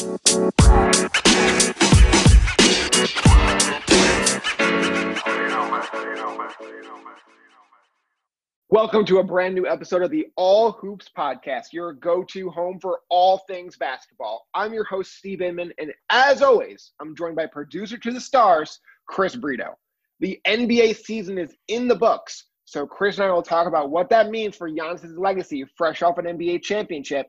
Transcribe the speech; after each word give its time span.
Welcome 0.00 0.24
to 9.04 9.18
a 9.18 9.22
brand 9.22 9.54
new 9.54 9.66
episode 9.66 10.00
of 10.00 10.10
the 10.10 10.28
All 10.36 10.72
Hoops 10.72 11.10
Podcast, 11.14 11.74
your 11.74 11.92
go 11.92 12.24
to 12.30 12.48
home 12.48 12.80
for 12.80 13.00
all 13.10 13.42
things 13.46 13.76
basketball. 13.76 14.46
I'm 14.54 14.72
your 14.72 14.84
host, 14.84 15.16
Steve 15.16 15.42
Inman, 15.42 15.70
and 15.78 15.92
as 16.08 16.40
always, 16.40 16.92
I'm 16.98 17.14
joined 17.14 17.36
by 17.36 17.44
producer 17.44 17.98
to 17.98 18.10
the 18.10 18.20
stars, 18.22 18.80
Chris 19.06 19.36
Brito. 19.36 19.76
The 20.20 20.40
NBA 20.46 21.04
season 21.04 21.36
is 21.36 21.54
in 21.68 21.88
the 21.88 21.96
books, 21.96 22.46
so 22.64 22.86
Chris 22.86 23.18
and 23.18 23.26
I 23.26 23.32
will 23.32 23.42
talk 23.42 23.66
about 23.66 23.90
what 23.90 24.08
that 24.08 24.30
means 24.30 24.56
for 24.56 24.70
Giannis' 24.70 25.18
legacy 25.18 25.66
fresh 25.76 26.00
off 26.00 26.16
an 26.16 26.24
NBA 26.24 26.62
championship, 26.62 27.26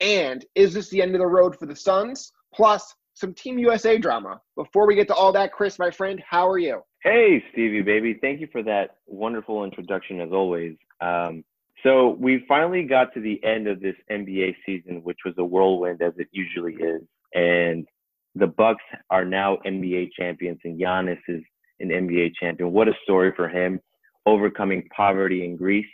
and 0.00 0.44
is 0.54 0.74
this 0.74 0.88
the 0.88 1.02
end 1.02 1.14
of 1.14 1.20
the 1.20 1.26
road 1.26 1.56
for 1.56 1.66
the 1.66 1.76
Suns? 1.76 2.32
Plus, 2.54 2.94
some 3.14 3.34
Team 3.34 3.58
USA 3.58 3.98
drama. 3.98 4.40
Before 4.56 4.86
we 4.86 4.94
get 4.94 5.08
to 5.08 5.14
all 5.14 5.32
that, 5.32 5.52
Chris, 5.52 5.78
my 5.78 5.90
friend, 5.90 6.22
how 6.28 6.48
are 6.48 6.58
you? 6.58 6.82
Hey, 7.02 7.42
Stevie, 7.52 7.82
baby. 7.82 8.18
Thank 8.20 8.40
you 8.40 8.48
for 8.50 8.62
that 8.62 8.96
wonderful 9.06 9.64
introduction, 9.64 10.20
as 10.20 10.30
always. 10.32 10.76
Um, 11.00 11.44
so 11.82 12.10
we 12.20 12.44
finally 12.46 12.84
got 12.84 13.12
to 13.14 13.20
the 13.20 13.42
end 13.44 13.66
of 13.66 13.80
this 13.80 13.96
NBA 14.10 14.54
season, 14.64 15.02
which 15.02 15.18
was 15.24 15.34
a 15.38 15.44
whirlwind, 15.44 16.00
as 16.00 16.12
it 16.16 16.28
usually 16.30 16.74
is. 16.74 17.02
And 17.34 17.86
the 18.34 18.46
Bucks 18.46 18.84
are 19.10 19.24
now 19.24 19.58
NBA 19.66 20.10
champions, 20.18 20.60
and 20.64 20.80
Giannis 20.80 21.18
is 21.28 21.42
an 21.80 21.88
NBA 21.88 22.32
champion. 22.40 22.72
What 22.72 22.88
a 22.88 22.94
story 23.02 23.32
for 23.34 23.48
him! 23.48 23.80
Overcoming 24.26 24.88
poverty 24.94 25.44
in 25.44 25.56
Greece, 25.56 25.84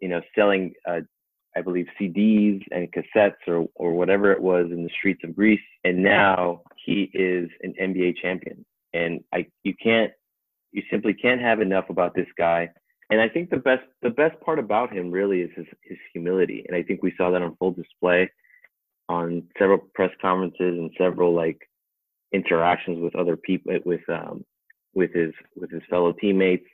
you 0.00 0.08
know, 0.08 0.20
selling, 0.34 0.72
uh, 0.88 1.00
I 1.56 1.62
believe, 1.62 1.86
CDs 2.00 2.62
and 2.70 2.88
cassettes 2.92 3.46
or 3.46 3.66
or 3.74 3.92
whatever 3.92 4.32
it 4.32 4.40
was 4.40 4.66
in 4.70 4.84
the 4.84 4.90
streets 4.98 5.22
of 5.24 5.34
Greece, 5.34 5.60
and 5.84 6.02
now 6.02 6.62
he 6.84 7.10
is 7.14 7.50
an 7.62 7.74
NBA 7.80 8.16
champion. 8.22 8.64
And 8.92 9.22
I, 9.32 9.46
you 9.64 9.74
can't 9.82 10.12
you 10.72 10.82
simply 10.90 11.14
can't 11.14 11.40
have 11.40 11.60
enough 11.60 11.90
about 11.90 12.14
this 12.14 12.28
guy. 12.36 12.70
And 13.10 13.20
I 13.20 13.28
think 13.28 13.50
the 13.50 13.56
best 13.56 13.84
the 14.02 14.10
best 14.10 14.38
part 14.40 14.58
about 14.58 14.92
him 14.92 15.10
really 15.10 15.40
is 15.40 15.50
his 15.56 15.66
his 15.82 15.98
humility. 16.12 16.64
And 16.66 16.76
I 16.76 16.82
think 16.82 17.02
we 17.02 17.14
saw 17.16 17.30
that 17.30 17.42
on 17.42 17.56
full 17.56 17.72
display 17.72 18.30
on 19.08 19.44
several 19.58 19.78
press 19.94 20.10
conferences 20.20 20.78
and 20.78 20.90
several 20.98 21.34
like 21.34 21.58
interactions 22.32 23.00
with 23.00 23.16
other 23.16 23.36
people 23.36 23.78
with 23.86 24.06
um 24.08 24.44
with 24.94 25.12
his 25.14 25.32
with 25.56 25.70
his 25.70 25.82
fellow 25.88 26.12
teammates 26.12 26.66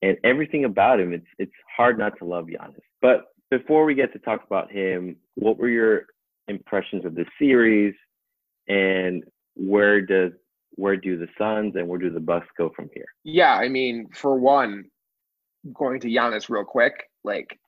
and 0.00 0.16
everything 0.22 0.64
about 0.64 1.00
him 1.00 1.12
it's 1.12 1.26
it's 1.38 1.52
hard 1.76 1.98
not 1.98 2.16
to 2.18 2.24
love 2.24 2.46
Giannis. 2.46 2.78
But 3.00 3.24
before 3.52 3.84
we 3.84 3.94
get 3.94 4.10
to 4.14 4.18
talk 4.18 4.42
about 4.46 4.72
him, 4.72 5.14
what 5.34 5.58
were 5.58 5.68
your 5.68 6.06
impressions 6.48 7.04
of 7.04 7.14
the 7.14 7.26
series 7.38 7.94
and 8.66 9.22
where 9.54 10.00
does 10.00 10.32
where 10.76 10.96
do 10.96 11.18
the 11.18 11.28
Suns 11.36 11.76
and 11.76 11.86
where 11.86 11.98
do 11.98 12.08
the 12.08 12.18
Bucks 12.18 12.46
go 12.56 12.72
from 12.74 12.88
here? 12.94 13.04
Yeah, 13.24 13.54
I 13.54 13.68
mean, 13.68 14.08
for 14.14 14.38
one, 14.38 14.84
going 15.74 16.00
to 16.00 16.08
Giannis 16.08 16.48
real 16.48 16.64
quick, 16.64 16.94
like 17.24 17.60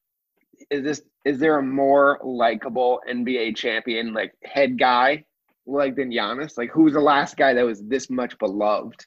is 0.71 0.83
this 0.83 1.03
is 1.27 1.39
there 1.39 1.59
a 1.59 1.63
more 1.63 2.19
likable 2.25 3.01
NBA 3.07 3.55
champion 3.55 4.15
like 4.15 4.33
head 4.43 4.79
guy 4.79 5.27
like 5.67 5.97
than 5.97 6.11
Giannis? 6.11 6.57
Like 6.57 6.71
who's 6.73 6.95
the 6.95 7.01
last 7.01 7.37
guy 7.37 7.53
that 7.53 7.63
was 7.63 7.83
this 7.83 8.09
much 8.09 8.39
beloved 8.39 9.05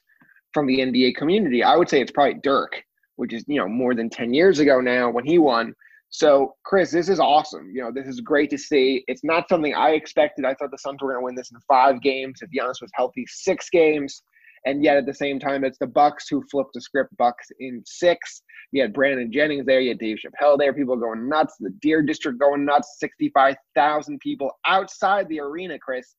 from 0.54 0.68
the 0.68 0.78
NBA 0.78 1.16
community? 1.16 1.64
I 1.64 1.74
would 1.74 1.88
say 1.88 2.00
it's 2.00 2.12
probably 2.12 2.38
Dirk, 2.40 2.84
which 3.16 3.32
is, 3.32 3.44
you 3.48 3.58
know, 3.58 3.66
more 3.66 3.96
than 3.96 4.08
10 4.08 4.32
years 4.32 4.60
ago 4.60 4.80
now 4.80 5.10
when 5.10 5.24
he 5.24 5.38
won. 5.38 5.74
So, 6.10 6.54
Chris, 6.64 6.90
this 6.90 7.08
is 7.08 7.20
awesome. 7.20 7.70
You 7.74 7.82
know, 7.82 7.92
this 7.92 8.06
is 8.06 8.20
great 8.20 8.48
to 8.50 8.58
see. 8.58 9.04
It's 9.08 9.24
not 9.24 9.48
something 9.48 9.74
I 9.74 9.90
expected. 9.90 10.44
I 10.46 10.54
thought 10.54 10.70
the 10.70 10.78
Suns 10.78 11.02
were 11.02 11.12
going 11.12 11.20
to 11.20 11.24
win 11.24 11.34
this 11.34 11.50
in 11.50 11.58
five 11.68 12.00
games. 12.00 12.40
If 12.40 12.50
Giannis 12.50 12.80
was 12.80 12.90
healthy, 12.94 13.24
six 13.28 13.68
games. 13.68 14.22
And 14.66 14.82
yet, 14.82 14.96
at 14.96 15.06
the 15.06 15.14
same 15.14 15.38
time, 15.38 15.64
it's 15.64 15.78
the 15.78 15.86
Bucks 15.86 16.26
who 16.28 16.42
flipped 16.50 16.70
the 16.74 16.80
script. 16.80 17.16
Bucks 17.16 17.46
in 17.60 17.82
six. 17.86 18.42
You 18.72 18.82
had 18.82 18.92
Brandon 18.92 19.30
Jennings 19.30 19.66
there. 19.66 19.80
You 19.80 19.90
had 19.90 19.98
Dave 19.98 20.16
Chappelle 20.16 20.58
there. 20.58 20.72
People 20.72 20.96
going 20.96 21.28
nuts. 21.28 21.54
The 21.60 21.70
Deer 21.80 22.02
District 22.02 22.38
going 22.38 22.64
nuts. 22.64 22.96
Sixty-five 22.98 23.56
thousand 23.74 24.18
people 24.20 24.50
outside 24.66 25.28
the 25.28 25.40
arena. 25.40 25.78
Chris, 25.78 26.16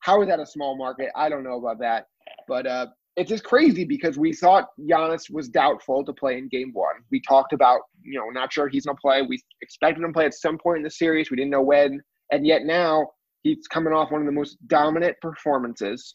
how 0.00 0.20
is 0.20 0.28
that 0.28 0.38
a 0.38 0.46
small 0.46 0.76
market? 0.76 1.10
I 1.16 1.28
don't 1.28 1.44
know 1.44 1.58
about 1.58 1.78
that, 1.80 2.06
but 2.46 2.66
uh, 2.66 2.86
it's 3.18 3.28
just 3.28 3.42
crazy 3.42 3.84
because 3.84 4.16
we 4.16 4.32
thought 4.32 4.68
Giannis 4.80 5.28
was 5.28 5.48
doubtful 5.48 6.04
to 6.04 6.12
play 6.12 6.38
in 6.38 6.48
game 6.48 6.70
one. 6.72 6.94
We 7.10 7.20
talked 7.20 7.52
about, 7.52 7.80
you 8.00 8.16
know, 8.16 8.30
not 8.30 8.52
sure 8.52 8.68
he's 8.68 8.86
going 8.86 8.96
to 8.96 9.00
play. 9.00 9.22
We 9.22 9.42
expected 9.60 10.04
him 10.04 10.10
to 10.10 10.14
play 10.14 10.24
at 10.24 10.34
some 10.34 10.56
point 10.56 10.78
in 10.78 10.82
the 10.84 10.90
series. 10.90 11.28
We 11.28 11.36
didn't 11.36 11.50
know 11.50 11.62
when. 11.62 12.00
And 12.30 12.46
yet 12.46 12.62
now 12.64 13.08
he's 13.42 13.66
coming 13.66 13.92
off 13.92 14.12
one 14.12 14.20
of 14.20 14.26
the 14.26 14.32
most 14.32 14.56
dominant 14.68 15.16
performances 15.20 16.14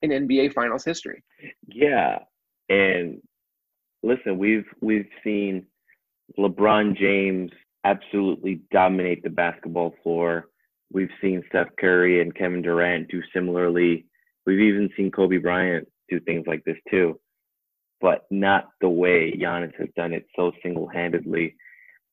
in 0.00 0.10
NBA 0.10 0.54
Finals 0.54 0.84
history. 0.86 1.22
Yeah. 1.68 2.20
And 2.70 3.20
listen, 4.02 4.38
we've 4.38 4.64
we've 4.80 5.08
seen 5.22 5.66
LeBron 6.38 6.96
James 6.96 7.50
absolutely 7.84 8.62
dominate 8.70 9.22
the 9.22 9.30
basketball 9.30 9.94
floor. 10.02 10.46
We've 10.90 11.10
seen 11.20 11.42
Steph 11.48 11.68
Curry 11.78 12.22
and 12.22 12.34
Kevin 12.34 12.62
Durant 12.62 13.08
do 13.08 13.20
similarly. 13.34 14.06
We've 14.46 14.60
even 14.60 14.88
seen 14.96 15.10
Kobe 15.10 15.36
Bryant 15.36 15.86
do 16.12 16.24
things 16.24 16.44
like 16.46 16.64
this 16.64 16.76
too, 16.90 17.18
but 18.00 18.26
not 18.30 18.68
the 18.80 18.88
way 18.88 19.32
Giannis 19.36 19.74
has 19.78 19.88
done 19.96 20.12
it 20.12 20.26
so 20.36 20.52
single 20.62 20.88
handedly. 20.88 21.56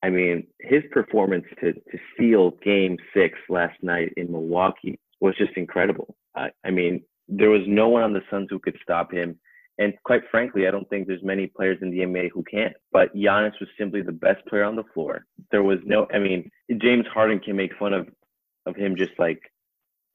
I 0.03 0.09
mean, 0.09 0.47
his 0.61 0.83
performance 0.91 1.45
to, 1.59 1.73
to 1.73 1.99
seal 2.17 2.51
game 2.63 2.97
six 3.13 3.37
last 3.49 3.77
night 3.81 4.13
in 4.15 4.31
Milwaukee 4.31 4.99
was 5.19 5.35
just 5.37 5.51
incredible. 5.57 6.15
I, 6.35 6.51
I 6.63 6.71
mean, 6.71 7.03
there 7.27 7.49
was 7.49 7.61
no 7.67 7.89
one 7.89 8.03
on 8.03 8.13
the 8.13 8.21
Suns 8.29 8.47
who 8.49 8.59
could 8.59 8.77
stop 8.81 9.11
him. 9.11 9.37
And 9.77 9.93
quite 10.03 10.23
frankly, 10.29 10.67
I 10.67 10.71
don't 10.71 10.89
think 10.89 11.07
there's 11.07 11.23
many 11.23 11.47
players 11.47 11.77
in 11.81 11.91
the 11.91 11.99
NBA 11.99 12.31
who 12.33 12.43
can. 12.43 12.73
But 12.91 13.15
Giannis 13.15 13.59
was 13.59 13.69
simply 13.77 14.01
the 14.01 14.11
best 14.11 14.45
player 14.47 14.63
on 14.63 14.75
the 14.75 14.83
floor. 14.93 15.25
There 15.51 15.63
was 15.63 15.79
no, 15.85 16.07
I 16.13 16.19
mean, 16.19 16.49
James 16.77 17.05
Harden 17.13 17.39
can 17.39 17.55
make 17.55 17.75
fun 17.77 17.93
of 17.93 18.07
of 18.65 18.75
him 18.75 18.95
just 18.97 19.11
like 19.17 19.41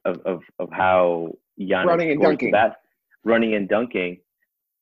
of 0.05 0.19
of, 0.27 0.43
of 0.59 0.69
how 0.71 1.33
Giannis 1.59 1.87
running 1.87 2.11
and 2.11 2.21
dunking. 2.21 2.51
That, 2.53 2.77
running 3.25 3.55
and 3.55 3.69
dunking, 3.69 4.19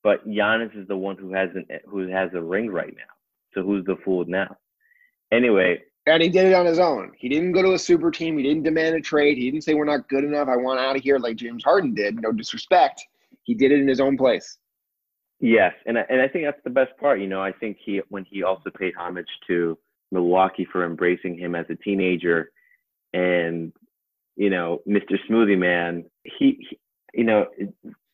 but 0.02 0.26
Giannis 0.28 0.76
is 0.76 0.88
the 0.88 0.96
one 0.96 1.16
who 1.16 1.32
has 1.32 1.50
an 1.54 1.66
who 1.88 2.08
has 2.08 2.30
a 2.34 2.40
ring 2.40 2.70
right 2.70 2.94
now. 2.94 3.02
So 3.54 3.62
who's 3.62 3.84
the 3.84 3.96
fool 4.04 4.24
now? 4.26 4.56
Anyway, 5.30 5.80
and 6.06 6.22
he 6.22 6.28
did 6.28 6.46
it 6.46 6.54
on 6.54 6.66
his 6.66 6.78
own. 6.78 7.12
He 7.16 7.28
didn't 7.28 7.52
go 7.52 7.62
to 7.62 7.74
a 7.74 7.78
super 7.78 8.10
team. 8.10 8.36
He 8.36 8.42
didn't 8.42 8.64
demand 8.64 8.96
a 8.96 9.00
trade. 9.00 9.38
He 9.38 9.50
didn't 9.50 9.62
say 9.62 9.74
we're 9.74 9.84
not 9.84 10.08
good 10.08 10.24
enough. 10.24 10.48
I 10.48 10.56
want 10.56 10.80
out 10.80 10.96
of 10.96 11.02
here 11.02 11.18
like 11.18 11.36
James 11.36 11.62
Harden 11.62 11.94
did. 11.94 12.20
No 12.20 12.32
disrespect. 12.32 13.04
He 13.44 13.54
did 13.54 13.70
it 13.72 13.80
in 13.80 13.88
his 13.88 14.00
own 14.00 14.16
place. 14.16 14.58
Yes, 15.40 15.74
and 15.86 15.98
I, 15.98 16.04
and 16.08 16.20
I 16.20 16.28
think 16.28 16.44
that's 16.44 16.62
the 16.62 16.70
best 16.70 16.96
part. 16.98 17.20
You 17.20 17.26
know, 17.26 17.42
I 17.42 17.52
think 17.52 17.76
he 17.84 18.00
when 18.08 18.24
he 18.24 18.42
also 18.42 18.70
paid 18.70 18.94
homage 18.96 19.28
to 19.48 19.78
Milwaukee 20.10 20.66
for 20.70 20.84
embracing 20.84 21.36
him 21.38 21.54
as 21.54 21.66
a 21.68 21.74
teenager, 21.76 22.52
and 23.12 23.72
you 24.36 24.50
know, 24.50 24.82
Mr. 24.88 25.16
Smoothie 25.28 25.58
Man. 25.58 26.04
He, 26.24 26.66
he 26.68 26.78
you 27.14 27.24
know, 27.24 27.46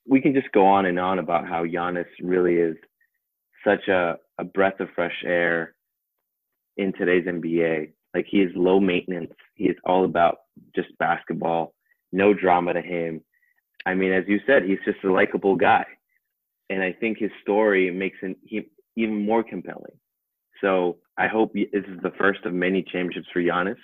we 0.08 0.20
can 0.20 0.34
just 0.34 0.50
go 0.52 0.66
on 0.66 0.86
and 0.86 0.98
on 0.98 1.18
about 1.18 1.46
how 1.46 1.64
Giannis 1.64 2.06
really 2.22 2.54
is 2.56 2.76
such 3.64 3.88
a, 3.88 4.16
a 4.38 4.44
breath 4.44 4.80
of 4.80 4.88
fresh 4.94 5.22
air 5.24 5.74
in 6.76 6.92
today's 6.94 7.26
NBA. 7.26 7.92
Like 8.14 8.26
he 8.28 8.38
is 8.40 8.50
low 8.56 8.80
maintenance. 8.80 9.34
He 9.54 9.64
is 9.64 9.76
all 9.84 10.04
about 10.04 10.38
just 10.74 10.88
basketball, 10.98 11.74
no 12.10 12.32
drama 12.32 12.72
to 12.72 12.80
him. 12.80 13.20
I 13.84 13.94
mean, 13.94 14.12
as 14.12 14.24
you 14.26 14.40
said, 14.46 14.64
he's 14.64 14.78
just 14.84 15.04
a 15.04 15.12
likable 15.12 15.56
guy. 15.56 15.84
And 16.70 16.82
I 16.82 16.92
think 16.92 17.18
his 17.18 17.30
story 17.42 17.90
makes 17.90 18.18
him 18.20 18.36
even 18.96 19.26
more 19.26 19.42
compelling. 19.42 19.98
So 20.60 20.96
I 21.16 21.26
hope 21.26 21.52
this 21.54 21.66
is 21.72 22.00
the 22.02 22.12
first 22.18 22.44
of 22.44 22.52
many 22.52 22.82
championships 22.82 23.28
for 23.32 23.42
Giannis. 23.42 23.76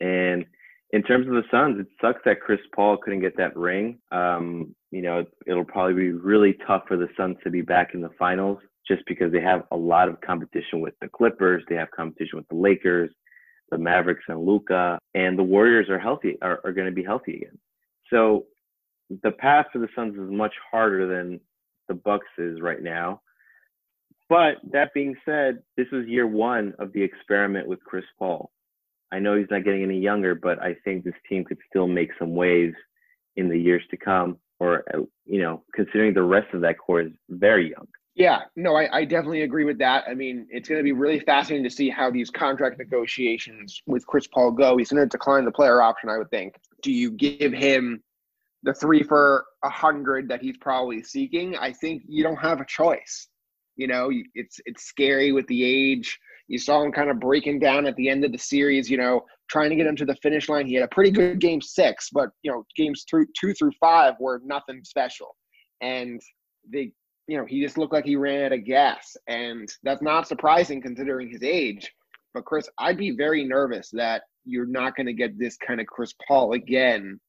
And 0.00 0.44
in 0.92 1.02
terms 1.02 1.26
of 1.28 1.34
the 1.34 1.44
Suns, 1.50 1.78
it 1.78 1.86
sucks 2.00 2.20
that 2.24 2.40
Chris 2.40 2.60
Paul 2.74 2.96
couldn't 2.96 3.20
get 3.20 3.36
that 3.36 3.56
ring. 3.56 3.98
Um, 4.10 4.74
you 4.90 5.02
know, 5.02 5.24
it'll 5.46 5.64
probably 5.64 5.94
be 5.94 6.12
really 6.12 6.56
tough 6.66 6.82
for 6.88 6.96
the 6.96 7.08
Suns 7.16 7.36
to 7.44 7.50
be 7.50 7.62
back 7.62 7.94
in 7.94 8.00
the 8.00 8.10
finals 8.18 8.58
just 8.86 9.02
because 9.06 9.30
they 9.30 9.40
have 9.40 9.62
a 9.70 9.76
lot 9.76 10.08
of 10.08 10.20
competition 10.20 10.80
with 10.80 10.94
the 11.00 11.08
Clippers. 11.08 11.62
They 11.68 11.76
have 11.76 11.90
competition 11.92 12.38
with 12.38 12.48
the 12.48 12.56
Lakers, 12.56 13.10
the 13.70 13.78
Mavericks, 13.78 14.24
and 14.26 14.44
Luka, 14.44 14.98
and 15.14 15.38
the 15.38 15.44
Warriors 15.44 15.88
are 15.88 15.98
healthy, 15.98 16.36
are, 16.42 16.60
are 16.64 16.72
going 16.72 16.88
to 16.88 16.94
be 16.94 17.04
healthy 17.04 17.36
again. 17.36 17.58
So 18.10 18.46
the 19.22 19.30
path 19.30 19.66
for 19.72 19.78
the 19.78 19.88
Suns 19.94 20.14
is 20.14 20.30
much 20.30 20.54
harder 20.70 21.06
than 21.06 21.40
the 21.86 21.94
Bucks 21.94 22.26
is 22.36 22.60
right 22.60 22.82
now. 22.82 23.20
But 24.28 24.56
that 24.72 24.94
being 24.94 25.14
said, 25.24 25.58
this 25.76 25.88
was 25.92 26.06
year 26.06 26.26
one 26.26 26.74
of 26.78 26.92
the 26.92 27.02
experiment 27.02 27.68
with 27.68 27.82
Chris 27.84 28.04
Paul. 28.18 28.50
I 29.12 29.18
know 29.18 29.36
he's 29.36 29.50
not 29.50 29.64
getting 29.64 29.82
any 29.82 29.98
younger, 29.98 30.34
but 30.34 30.62
I 30.62 30.74
think 30.84 31.04
this 31.04 31.14
team 31.28 31.44
could 31.44 31.58
still 31.68 31.86
make 31.86 32.10
some 32.18 32.34
waves 32.34 32.76
in 33.36 33.48
the 33.48 33.58
years 33.58 33.82
to 33.90 33.96
come. 33.96 34.38
Or 34.58 34.84
uh, 34.94 35.00
you 35.24 35.40
know, 35.40 35.62
considering 35.74 36.14
the 36.14 36.22
rest 36.22 36.52
of 36.52 36.60
that 36.62 36.78
core 36.78 37.02
is 37.02 37.12
very 37.28 37.70
young. 37.70 37.86
Yeah, 38.14 38.40
no, 38.56 38.76
I, 38.76 38.98
I 38.98 39.04
definitely 39.04 39.42
agree 39.42 39.64
with 39.64 39.78
that. 39.78 40.04
I 40.06 40.14
mean, 40.14 40.46
it's 40.50 40.68
going 40.68 40.78
to 40.78 40.84
be 40.84 40.92
really 40.92 41.20
fascinating 41.20 41.64
to 41.64 41.70
see 41.70 41.88
how 41.88 42.10
these 42.10 42.28
contract 42.28 42.78
negotiations 42.78 43.80
with 43.86 44.06
Chris 44.06 44.26
Paul 44.26 44.50
go. 44.50 44.76
He's 44.76 44.90
going 44.90 45.02
to 45.02 45.08
decline 45.08 45.44
the 45.44 45.52
player 45.52 45.80
option, 45.80 46.10
I 46.10 46.18
would 46.18 46.28
think. 46.28 46.56
Do 46.82 46.92
you 46.92 47.12
give 47.12 47.52
him 47.52 48.02
the 48.62 48.74
three 48.74 49.02
for 49.02 49.46
a 49.64 49.70
hundred 49.70 50.28
that 50.28 50.42
he's 50.42 50.56
probably 50.58 51.02
seeking, 51.02 51.56
I 51.56 51.72
think 51.72 52.02
you 52.06 52.22
don't 52.22 52.36
have 52.36 52.60
a 52.60 52.66
choice. 52.66 53.28
You 53.76 53.86
know, 53.86 54.10
it's 54.34 54.60
it's 54.66 54.84
scary 54.84 55.32
with 55.32 55.46
the 55.46 55.64
age. 55.64 56.18
You 56.50 56.58
saw 56.58 56.82
him 56.82 56.90
kind 56.90 57.10
of 57.10 57.20
breaking 57.20 57.60
down 57.60 57.86
at 57.86 57.94
the 57.94 58.08
end 58.08 58.24
of 58.24 58.32
the 58.32 58.38
series. 58.38 58.90
You 58.90 58.96
know, 58.96 59.24
trying 59.48 59.70
to 59.70 59.76
get 59.76 59.86
him 59.86 59.94
to 59.96 60.04
the 60.04 60.16
finish 60.16 60.48
line. 60.48 60.66
He 60.66 60.74
had 60.74 60.82
a 60.82 60.88
pretty 60.88 61.12
good 61.12 61.38
game 61.38 61.60
six, 61.60 62.08
but 62.12 62.30
you 62.42 62.50
know, 62.50 62.64
games 62.76 63.04
through 63.08 63.26
two 63.38 63.54
through 63.54 63.70
five 63.78 64.14
were 64.18 64.42
nothing 64.44 64.82
special, 64.82 65.36
and 65.80 66.20
they, 66.68 66.90
you 67.28 67.38
know, 67.38 67.46
he 67.46 67.62
just 67.62 67.78
looked 67.78 67.92
like 67.92 68.04
he 68.04 68.16
ran 68.16 68.46
out 68.46 68.52
of 68.52 68.64
gas, 68.64 69.16
and 69.28 69.72
that's 69.84 70.02
not 70.02 70.26
surprising 70.26 70.82
considering 70.82 71.30
his 71.30 71.44
age. 71.44 71.88
But 72.34 72.46
Chris, 72.46 72.68
I'd 72.78 72.98
be 72.98 73.12
very 73.12 73.44
nervous 73.44 73.88
that 73.92 74.22
you're 74.44 74.66
not 74.66 74.96
going 74.96 75.06
to 75.06 75.12
get 75.12 75.38
this 75.38 75.56
kind 75.56 75.80
of 75.80 75.86
Chris 75.86 76.12
Paul 76.26 76.54
again 76.54 77.20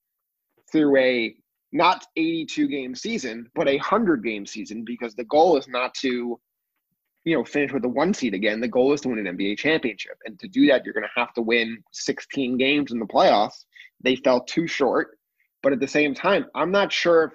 through 0.72 0.98
a 0.98 1.36
not 1.72 2.06
82 2.18 2.68
game 2.68 2.96
season, 2.96 3.48
but 3.54 3.68
a 3.68 3.78
100 3.78 4.24
game 4.24 4.48
season 4.48 4.84
because 4.84 5.14
the 5.14 5.26
goal 5.26 5.58
is 5.58 5.68
not 5.68 5.94
to, 6.02 6.40
you 7.24 7.36
know, 7.36 7.44
finish 7.44 7.72
with 7.72 7.84
the 7.84 7.90
one 7.90 8.14
seed 8.14 8.34
again. 8.34 8.60
The 8.60 8.68
goal 8.68 8.94
is 8.94 9.02
to 9.02 9.10
win 9.10 9.26
an 9.26 9.38
NBA 9.38 9.58
championship. 9.58 10.18
And 10.26 10.40
to 10.40 10.48
do 10.48 10.68
that, 10.68 10.84
you're 10.84 10.94
going 10.94 11.04
to 11.04 11.20
have 11.20 11.34
to 11.34 11.42
win 11.42 11.84
16 11.92 12.58
games 12.58 12.92
in 12.92 13.00
the 13.00 13.06
playoffs. 13.06 13.66
They 14.04 14.16
fell 14.16 14.42
too 14.42 14.68
short. 14.68 15.18
But 15.62 15.74
at 15.74 15.80
the 15.80 15.88
same 15.88 16.16
time, 16.16 16.48
I'm 16.56 16.72
not 16.72 16.92
sure 16.92 17.26
if 17.26 17.34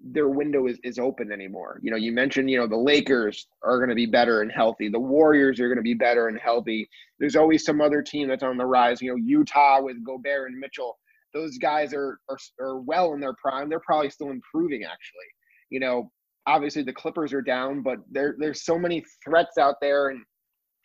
their 0.00 0.28
window 0.28 0.66
is, 0.66 0.78
is 0.82 0.98
open 0.98 1.30
anymore. 1.30 1.78
You 1.82 1.92
know, 1.92 1.96
you 1.96 2.10
mentioned, 2.10 2.50
you 2.50 2.58
know, 2.58 2.66
the 2.66 2.76
Lakers 2.76 3.46
are 3.62 3.76
going 3.78 3.90
to 3.90 3.94
be 3.94 4.06
better 4.06 4.42
and 4.42 4.50
healthy. 4.50 4.88
The 4.88 4.98
Warriors 4.98 5.60
are 5.60 5.68
going 5.68 5.76
to 5.76 5.82
be 5.82 5.94
better 5.94 6.26
and 6.26 6.38
healthy. 6.38 6.88
There's 7.20 7.36
always 7.36 7.64
some 7.64 7.80
other 7.80 8.02
team 8.02 8.26
that's 8.26 8.42
on 8.42 8.56
the 8.56 8.66
rise. 8.66 9.00
You 9.00 9.10
know, 9.10 9.16
Utah 9.16 9.82
with 9.82 10.02
Gobert 10.04 10.50
and 10.50 10.58
Mitchell 10.58 10.98
those 11.32 11.58
guys 11.58 11.94
are, 11.94 12.18
are 12.28 12.38
are 12.60 12.80
well 12.80 13.12
in 13.14 13.20
their 13.20 13.34
prime. 13.34 13.68
They're 13.68 13.80
probably 13.80 14.10
still 14.10 14.30
improving 14.30 14.84
actually. 14.84 15.26
You 15.70 15.80
know, 15.80 16.10
obviously 16.46 16.82
the 16.82 16.92
Clippers 16.92 17.32
are 17.32 17.42
down, 17.42 17.82
but 17.82 17.98
there 18.10 18.36
there's 18.38 18.64
so 18.64 18.78
many 18.78 19.04
threats 19.24 19.58
out 19.58 19.76
there 19.80 20.08
and 20.08 20.22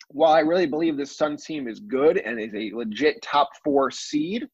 while 0.09 0.33
I 0.33 0.39
really 0.39 0.67
believe 0.67 0.97
this 0.97 1.17
Suns 1.17 1.45
team 1.45 1.67
is 1.67 1.79
good 1.79 2.17
and 2.17 2.39
is 2.39 2.53
a 2.53 2.75
legit 2.75 3.21
top 3.21 3.49
4 3.63 3.89
seed, 3.89 4.45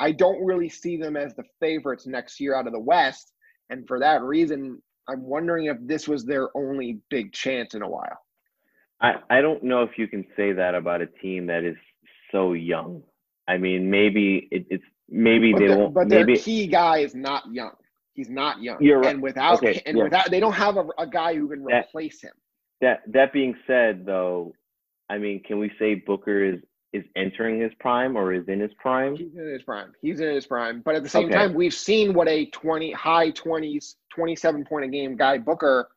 I 0.00 0.12
don't 0.12 0.44
really 0.44 0.68
see 0.68 0.96
them 0.96 1.16
as 1.16 1.34
the 1.34 1.44
favorites 1.60 2.06
next 2.06 2.40
year 2.40 2.54
out 2.54 2.66
of 2.66 2.72
the 2.72 2.80
West, 2.80 3.32
and 3.70 3.86
for 3.86 3.98
that 4.00 4.22
reason, 4.22 4.82
I'm 5.08 5.22
wondering 5.22 5.66
if 5.66 5.76
this 5.80 6.06
was 6.06 6.24
their 6.24 6.48
only 6.56 7.00
big 7.10 7.32
chance 7.32 7.74
in 7.74 7.82
a 7.82 7.88
while. 7.88 8.18
I, 9.00 9.14
I 9.30 9.40
don't 9.40 9.62
know 9.62 9.82
if 9.82 9.98
you 9.98 10.06
can 10.06 10.24
say 10.36 10.52
that 10.52 10.74
about 10.74 11.00
a 11.00 11.06
team 11.06 11.46
that 11.46 11.64
is 11.64 11.76
so 12.30 12.52
young. 12.52 13.02
I 13.48 13.58
mean, 13.58 13.90
maybe 13.90 14.48
it, 14.50 14.66
it's 14.70 14.84
maybe 15.08 15.52
but 15.52 15.58
they 15.58 15.66
the, 15.68 15.76
won't. 15.76 15.94
But 15.94 16.08
maybe, 16.08 16.34
their 16.34 16.42
key 16.42 16.66
guy 16.66 16.98
is 16.98 17.14
not 17.14 17.44
young. 17.52 17.72
He's 18.14 18.28
not 18.28 18.60
young. 18.62 18.78
You're 18.80 19.00
right. 19.00 19.14
And 19.14 19.22
without 19.22 19.54
okay, 19.62 19.82
and 19.86 19.96
yeah. 19.96 20.04
without 20.04 20.30
they 20.30 20.40
don't 20.40 20.52
have 20.52 20.76
a, 20.76 20.86
a 20.98 21.06
guy 21.06 21.34
who 21.34 21.48
can 21.48 21.64
that, 21.64 21.86
replace 21.88 22.20
him. 22.20 22.32
That 22.80 23.02
that 23.08 23.32
being 23.32 23.56
said, 23.66 24.04
though, 24.04 24.52
I 25.08 25.18
mean, 25.18 25.42
can 25.42 25.58
we 25.58 25.70
say 25.78 25.94
Booker 25.94 26.44
is 26.44 26.60
is 26.92 27.04
entering 27.16 27.58
his 27.60 27.72
prime 27.80 28.16
or 28.16 28.34
is 28.34 28.46
in 28.48 28.60
his 28.60 28.72
prime? 28.74 29.16
He's 29.16 29.34
in 29.34 29.46
his 29.46 29.62
prime. 29.62 29.92
He's 30.02 30.20
in 30.20 30.28
his 30.34 30.46
prime. 30.46 30.82
But 30.84 30.94
at 30.94 31.02
the 31.02 31.08
same 31.08 31.26
Okay. 31.26 31.34
time, 31.34 31.54
we've 31.54 31.72
seen 31.72 32.12
what 32.12 32.28
a 32.28 32.46
20 32.46 32.92
high 32.92 33.30
20s, 33.30 33.94
27 34.14 34.64
point 34.66 34.84
a 34.84 34.88
game 34.88 35.16
guy 35.16 35.38
Booker 35.38 35.88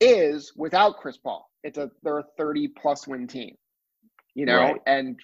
is 0.00 0.52
without 0.56 0.96
Chris 0.96 1.16
Paul. 1.18 1.48
It's 1.62 1.78
a 1.78 1.90
they're 2.02 2.18
a 2.18 2.24
30 2.36 2.68
plus 2.68 3.06
win 3.06 3.28
team. 3.28 3.56
You 4.34 4.46
know, 4.46 4.58
Right. 4.58 4.80
and 4.86 5.20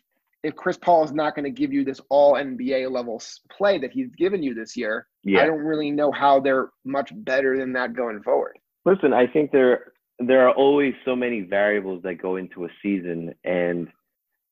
if 0.46 0.54
Chris 0.54 0.76
Paul 0.76 1.04
is 1.04 1.12
not 1.12 1.34
going 1.34 1.44
to 1.44 1.50
give 1.50 1.72
you 1.72 1.84
this 1.84 2.00
all 2.08 2.34
NBA 2.34 2.90
level 2.90 3.20
play 3.50 3.78
that 3.78 3.90
he's 3.90 4.10
given 4.16 4.42
you 4.42 4.54
this 4.54 4.76
year, 4.76 5.08
Yeah. 5.24 5.42
I 5.42 5.46
don't 5.46 5.58
really 5.58 5.90
know 5.90 6.12
how 6.12 6.38
they're 6.38 6.70
much 6.84 7.10
better 7.14 7.58
than 7.58 7.72
that 7.72 7.94
going 7.94 8.22
forward. 8.22 8.58
Listen, 8.84 9.12
I 9.12 9.26
think 9.26 9.50
there 9.50 9.92
there 10.18 10.48
are 10.48 10.54
always 10.54 10.94
so 11.04 11.14
many 11.14 11.40
variables 11.40 12.02
that 12.04 12.14
go 12.14 12.36
into 12.36 12.64
a 12.64 12.68
season, 12.82 13.34
and 13.44 13.88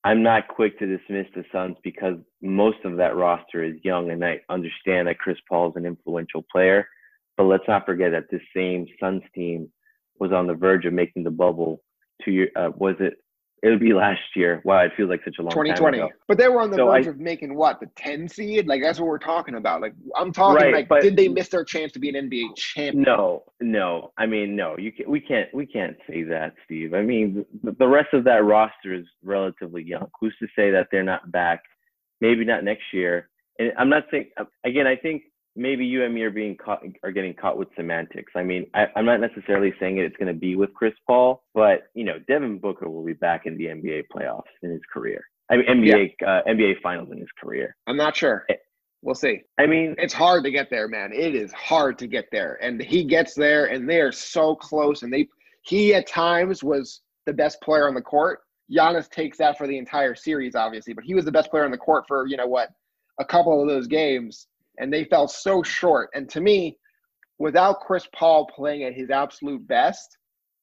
I'm 0.02 0.22
not 0.22 0.48
quick 0.48 0.78
to 0.78 0.86
dismiss 0.86 1.26
the 1.34 1.44
Suns 1.50 1.76
because 1.82 2.16
most 2.42 2.78
of 2.84 2.96
that 2.96 3.16
roster 3.16 3.62
is 3.62 3.76
young, 3.82 4.10
and 4.10 4.22
I 4.24 4.40
understand 4.50 5.08
that 5.08 5.18
Chris 5.18 5.38
Paul 5.48 5.70
is 5.70 5.76
an 5.76 5.86
influential 5.86 6.44
player. 6.52 6.86
But 7.36 7.44
let's 7.44 7.64
not 7.66 7.86
forget 7.86 8.10
that 8.10 8.30
this 8.30 8.42
same 8.54 8.86
Suns 9.00 9.22
team 9.34 9.70
was 10.18 10.32
on 10.32 10.46
the 10.46 10.54
verge 10.54 10.84
of 10.84 10.92
making 10.92 11.24
the 11.24 11.30
bubble 11.30 11.82
two 12.24 12.32
year. 12.32 12.50
Uh, 12.56 12.70
was 12.76 12.96
it? 13.00 13.14
It 13.64 13.70
would 13.70 13.80
be 13.80 13.94
last 13.94 14.20
year. 14.36 14.60
Wow, 14.64 14.80
it 14.80 14.92
feels 14.94 15.08
like 15.08 15.22
such 15.24 15.36
a 15.38 15.42
long 15.42 15.48
time 15.50 15.64
2020. 15.64 15.98
ago. 15.98 16.08
But 16.28 16.36
they 16.36 16.48
were 16.48 16.60
on 16.60 16.70
the 16.70 16.76
So 16.76 16.86
verge 16.86 17.06
I- 17.06 17.10
of 17.10 17.18
making 17.18 17.54
what 17.54 17.80
the 17.80 17.86
10 17.96 18.28
seed. 18.28 18.66
Like 18.66 18.82
that's 18.82 19.00
what 19.00 19.08
we're 19.08 19.16
talking 19.18 19.54
about. 19.54 19.80
Like 19.80 19.94
I'm 20.14 20.32
talking 20.32 20.62
Right, 20.62 20.74
like 20.74 20.88
but- 20.88 21.00
did 21.00 21.16
they 21.16 21.28
miss 21.28 21.48
their 21.48 21.64
chance 21.64 21.90
to 21.92 21.98
be 21.98 22.10
an 22.10 22.14
NBA 22.30 22.54
champion? 22.56 23.02
No, 23.02 23.42
no. 23.62 24.12
I 24.18 24.26
mean, 24.26 24.54
no. 24.54 24.76
You 24.76 24.92
can, 24.92 25.10
we 25.10 25.18
can't 25.18 25.48
we 25.54 25.64
can't 25.66 25.96
say 26.08 26.22
that, 26.24 26.52
Steve. 26.66 26.92
I 26.92 27.00
mean, 27.00 27.46
the, 27.62 27.72
the 27.72 27.88
rest 27.88 28.12
of 28.12 28.22
that 28.24 28.44
roster 28.44 28.92
is 28.92 29.06
relatively 29.22 29.82
young. 29.82 30.08
Who's 30.20 30.36
to 30.40 30.46
say 30.54 30.70
that 30.70 30.88
they're 30.92 31.02
not 31.02 31.32
back? 31.32 31.62
Maybe 32.20 32.44
not 32.44 32.64
next 32.64 32.84
year. 32.92 33.30
And 33.58 33.72
I'm 33.78 33.88
not 33.88 34.04
saying 34.10 34.30
again. 34.64 34.86
I 34.86 34.96
think 34.96 35.22
maybe 35.56 35.84
you 35.84 36.04
and 36.04 36.14
me 36.14 36.22
are 36.22 36.30
being 36.30 36.56
caught 36.56 36.82
are 37.02 37.12
getting 37.12 37.34
caught 37.34 37.58
with 37.58 37.68
semantics. 37.76 38.32
I 38.34 38.42
mean, 38.42 38.66
I, 38.74 38.86
I'm 38.96 39.04
not 39.04 39.20
necessarily 39.20 39.72
saying 39.80 39.98
it's 39.98 40.16
going 40.16 40.32
to 40.32 40.38
be 40.38 40.56
with 40.56 40.72
Chris 40.74 40.94
Paul, 41.06 41.44
but 41.54 41.84
you 41.94 42.04
know, 42.04 42.18
Devin 42.28 42.58
Booker 42.58 42.88
will 42.88 43.04
be 43.04 43.12
back 43.12 43.46
in 43.46 43.56
the 43.56 43.66
NBA 43.66 44.04
playoffs 44.14 44.42
in 44.62 44.70
his 44.70 44.82
career. 44.92 45.24
I 45.50 45.56
mean, 45.56 45.66
NBA 45.66 46.14
uh, 46.26 46.42
NBA 46.48 46.80
finals 46.82 47.08
in 47.12 47.18
his 47.18 47.28
career. 47.40 47.76
I'm 47.86 47.96
not 47.96 48.16
sure. 48.16 48.44
Eh. 48.48 48.54
We'll 49.02 49.14
see. 49.14 49.42
I 49.58 49.66
mean, 49.66 49.94
It's 49.98 50.14
hard 50.14 50.44
to 50.44 50.50
get 50.50 50.70
there, 50.70 50.88
man. 50.88 51.12
It 51.12 51.34
is 51.34 51.52
hard 51.52 51.98
to 51.98 52.06
get 52.06 52.24
there. 52.32 52.58
And 52.62 52.80
he 52.80 53.04
gets 53.04 53.34
there 53.34 53.66
and 53.66 53.86
they 53.86 54.00
are 54.00 54.10
so 54.10 54.56
close 54.56 55.02
and 55.02 55.12
they 55.12 55.28
he 55.60 55.94
at 55.94 56.06
times 56.06 56.64
was 56.64 57.02
the 57.26 57.32
best 57.34 57.60
player 57.60 57.86
on 57.86 57.94
the 57.94 58.00
court. 58.00 58.40
Giannis 58.72 59.10
takes 59.10 59.36
that 59.38 59.58
for 59.58 59.66
the 59.66 59.76
entire 59.76 60.14
series, 60.14 60.54
obviously, 60.54 60.94
but 60.94 61.04
he 61.04 61.14
was 61.14 61.26
the 61.26 61.32
best 61.32 61.50
player 61.50 61.66
on 61.66 61.70
the 61.70 61.76
court 61.76 62.04
for, 62.08 62.26
you 62.26 62.38
know 62.38 62.46
what, 62.46 62.70
a 63.20 63.24
couple 63.26 63.60
of 63.60 63.68
those 63.68 63.86
games. 63.86 64.46
And 64.78 64.92
they 64.92 65.04
fell 65.04 65.28
so 65.28 65.62
short. 65.62 66.10
And 66.14 66.28
to 66.30 66.40
me, 66.40 66.78
without 67.38 67.80
Chris 67.80 68.08
Paul 68.14 68.46
playing 68.46 68.84
at 68.84 68.94
his 68.94 69.10
absolute 69.10 69.66
best, 69.66 70.16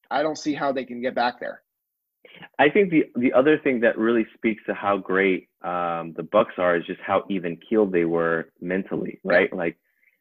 I 0.09 0.21
don't 0.23 0.37
see 0.37 0.53
how 0.53 0.71
they 0.71 0.85
can 0.85 1.01
get 1.01 1.15
back 1.15 1.39
there. 1.39 1.61
I 2.59 2.69
think 2.69 2.91
the 2.91 3.05
the 3.15 3.33
other 3.33 3.57
thing 3.57 3.79
that 3.81 3.97
really 3.97 4.25
speaks 4.35 4.63
to 4.65 4.73
how 4.73 4.97
great 4.97 5.49
um, 5.63 6.13
the 6.15 6.27
Bucks 6.31 6.53
are 6.57 6.77
is 6.77 6.85
just 6.85 7.01
how 7.01 7.23
even 7.29 7.57
keeled 7.57 7.91
they 7.91 8.05
were 8.05 8.49
mentally, 8.59 9.19
right? 9.23 9.51
Like, 9.53 9.77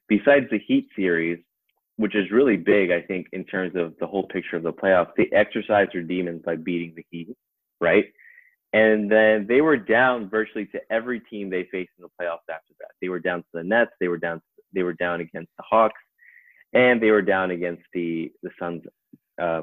besides 0.09 0.47
the 0.51 0.59
Heat 0.59 0.89
series, 0.97 1.39
which 1.97 2.15
is 2.15 2.31
really 2.31 2.57
big, 2.57 2.91
I 2.91 3.03
think, 3.03 3.27
in 3.33 3.45
terms 3.45 3.77
of 3.77 3.95
the 4.01 4.07
whole 4.07 4.27
picture 4.27 4.57
of 4.57 4.63
the 4.63 4.73
playoffs, 4.73 5.11
they 5.17 5.29
exercised 5.33 5.91
their 5.93 6.03
demons 6.03 6.43
by 6.45 6.57
beating 6.57 6.95
the 6.97 7.05
Heat, 7.11 7.37
right? 7.81 8.07
And 8.73 9.11
then 9.11 9.47
they 9.49 9.61
were 9.61 9.77
down 9.77 10.29
virtually 10.31 10.67
to 10.67 10.81
every 10.91 11.21
team 11.21 11.51
they 11.51 11.65
faced 11.65 11.91
in 11.99 12.03
the 12.03 12.09
playoffs 12.09 12.49
after 12.49 12.70
that. 12.70 12.70
They 13.01 13.09
were 13.09 13.21
down 13.21 13.41
to 13.41 13.49
the 13.55 13.65
Nets, 13.65 13.93
they 14.01 14.09
were 14.09 14.19
down, 14.19 14.41
they 14.75 14.83
were 14.83 14.93
down 14.95 15.21
against 15.21 15.51
the 15.57 15.65
Hawks, 15.69 16.01
and 16.73 17.03
they 17.03 17.11
were 17.11 17.23
down 17.23 17.51
against 17.51 17.83
the 17.93 18.33
the 18.43 18.51
Suns 18.59 18.83
uh, 19.41 19.63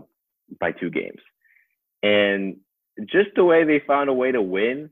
by 0.60 0.72
two 0.72 0.90
games. 0.90 1.22
And 2.04 2.58
just 3.06 3.30
the 3.36 3.44
way 3.44 3.64
they 3.64 3.80
found 3.86 4.10
a 4.10 4.14
way 4.14 4.32
to 4.32 4.42
win 4.42 4.90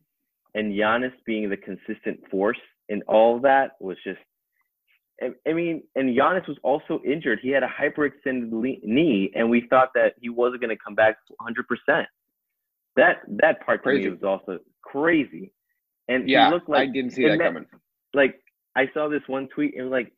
and 0.54 0.74
Giannis 0.74 1.14
being 1.26 1.50
the 1.50 1.58
consistent 1.58 2.20
force 2.30 2.58
in 2.90 3.02
all 3.08 3.36
of 3.38 3.42
that 3.44 3.72
was 3.80 3.98
just 4.04 4.20
I- 5.22 5.34
I 5.48 5.54
mean, 5.54 5.84
and 5.96 6.10
Giannis 6.16 6.46
was 6.46 6.58
also 6.62 7.02
injured. 7.06 7.40
He 7.42 7.50
had 7.50 7.64
a 7.64 7.68
hyperextended 7.70 8.52
le- 8.52 8.86
knee, 8.86 9.32
and 9.34 9.50
we 9.50 9.62
thought 9.70 9.92
that 9.96 10.16
he 10.20 10.28
wasn't 10.28 10.62
going 10.62 10.76
to 10.76 10.84
come 10.84 10.94
back 10.94 11.18
100%. 11.40 12.06
That 12.98 13.22
that 13.28 13.66
part 13.66 13.82
to 13.84 13.90
Crazy. 13.90 14.06
me 14.06 14.12
was 14.12 14.24
also 14.24 14.60
crazy. 14.82 15.54
And 16.10 16.30
Yeah, 16.30 16.48
he 16.48 16.54
looked 16.54 16.70
like 16.70 16.90
I 16.90 16.92
didn't 16.92 17.12
see 17.12 17.24
it 17.26 17.38
that 17.38 17.40
coming. 17.40 17.66
Like 18.16 18.42
I 18.76 18.90
saw 18.94 19.08
this 19.08 19.22
one 19.28 19.48
tweet 19.48 19.78
and 19.78 19.90
like, 19.90 20.12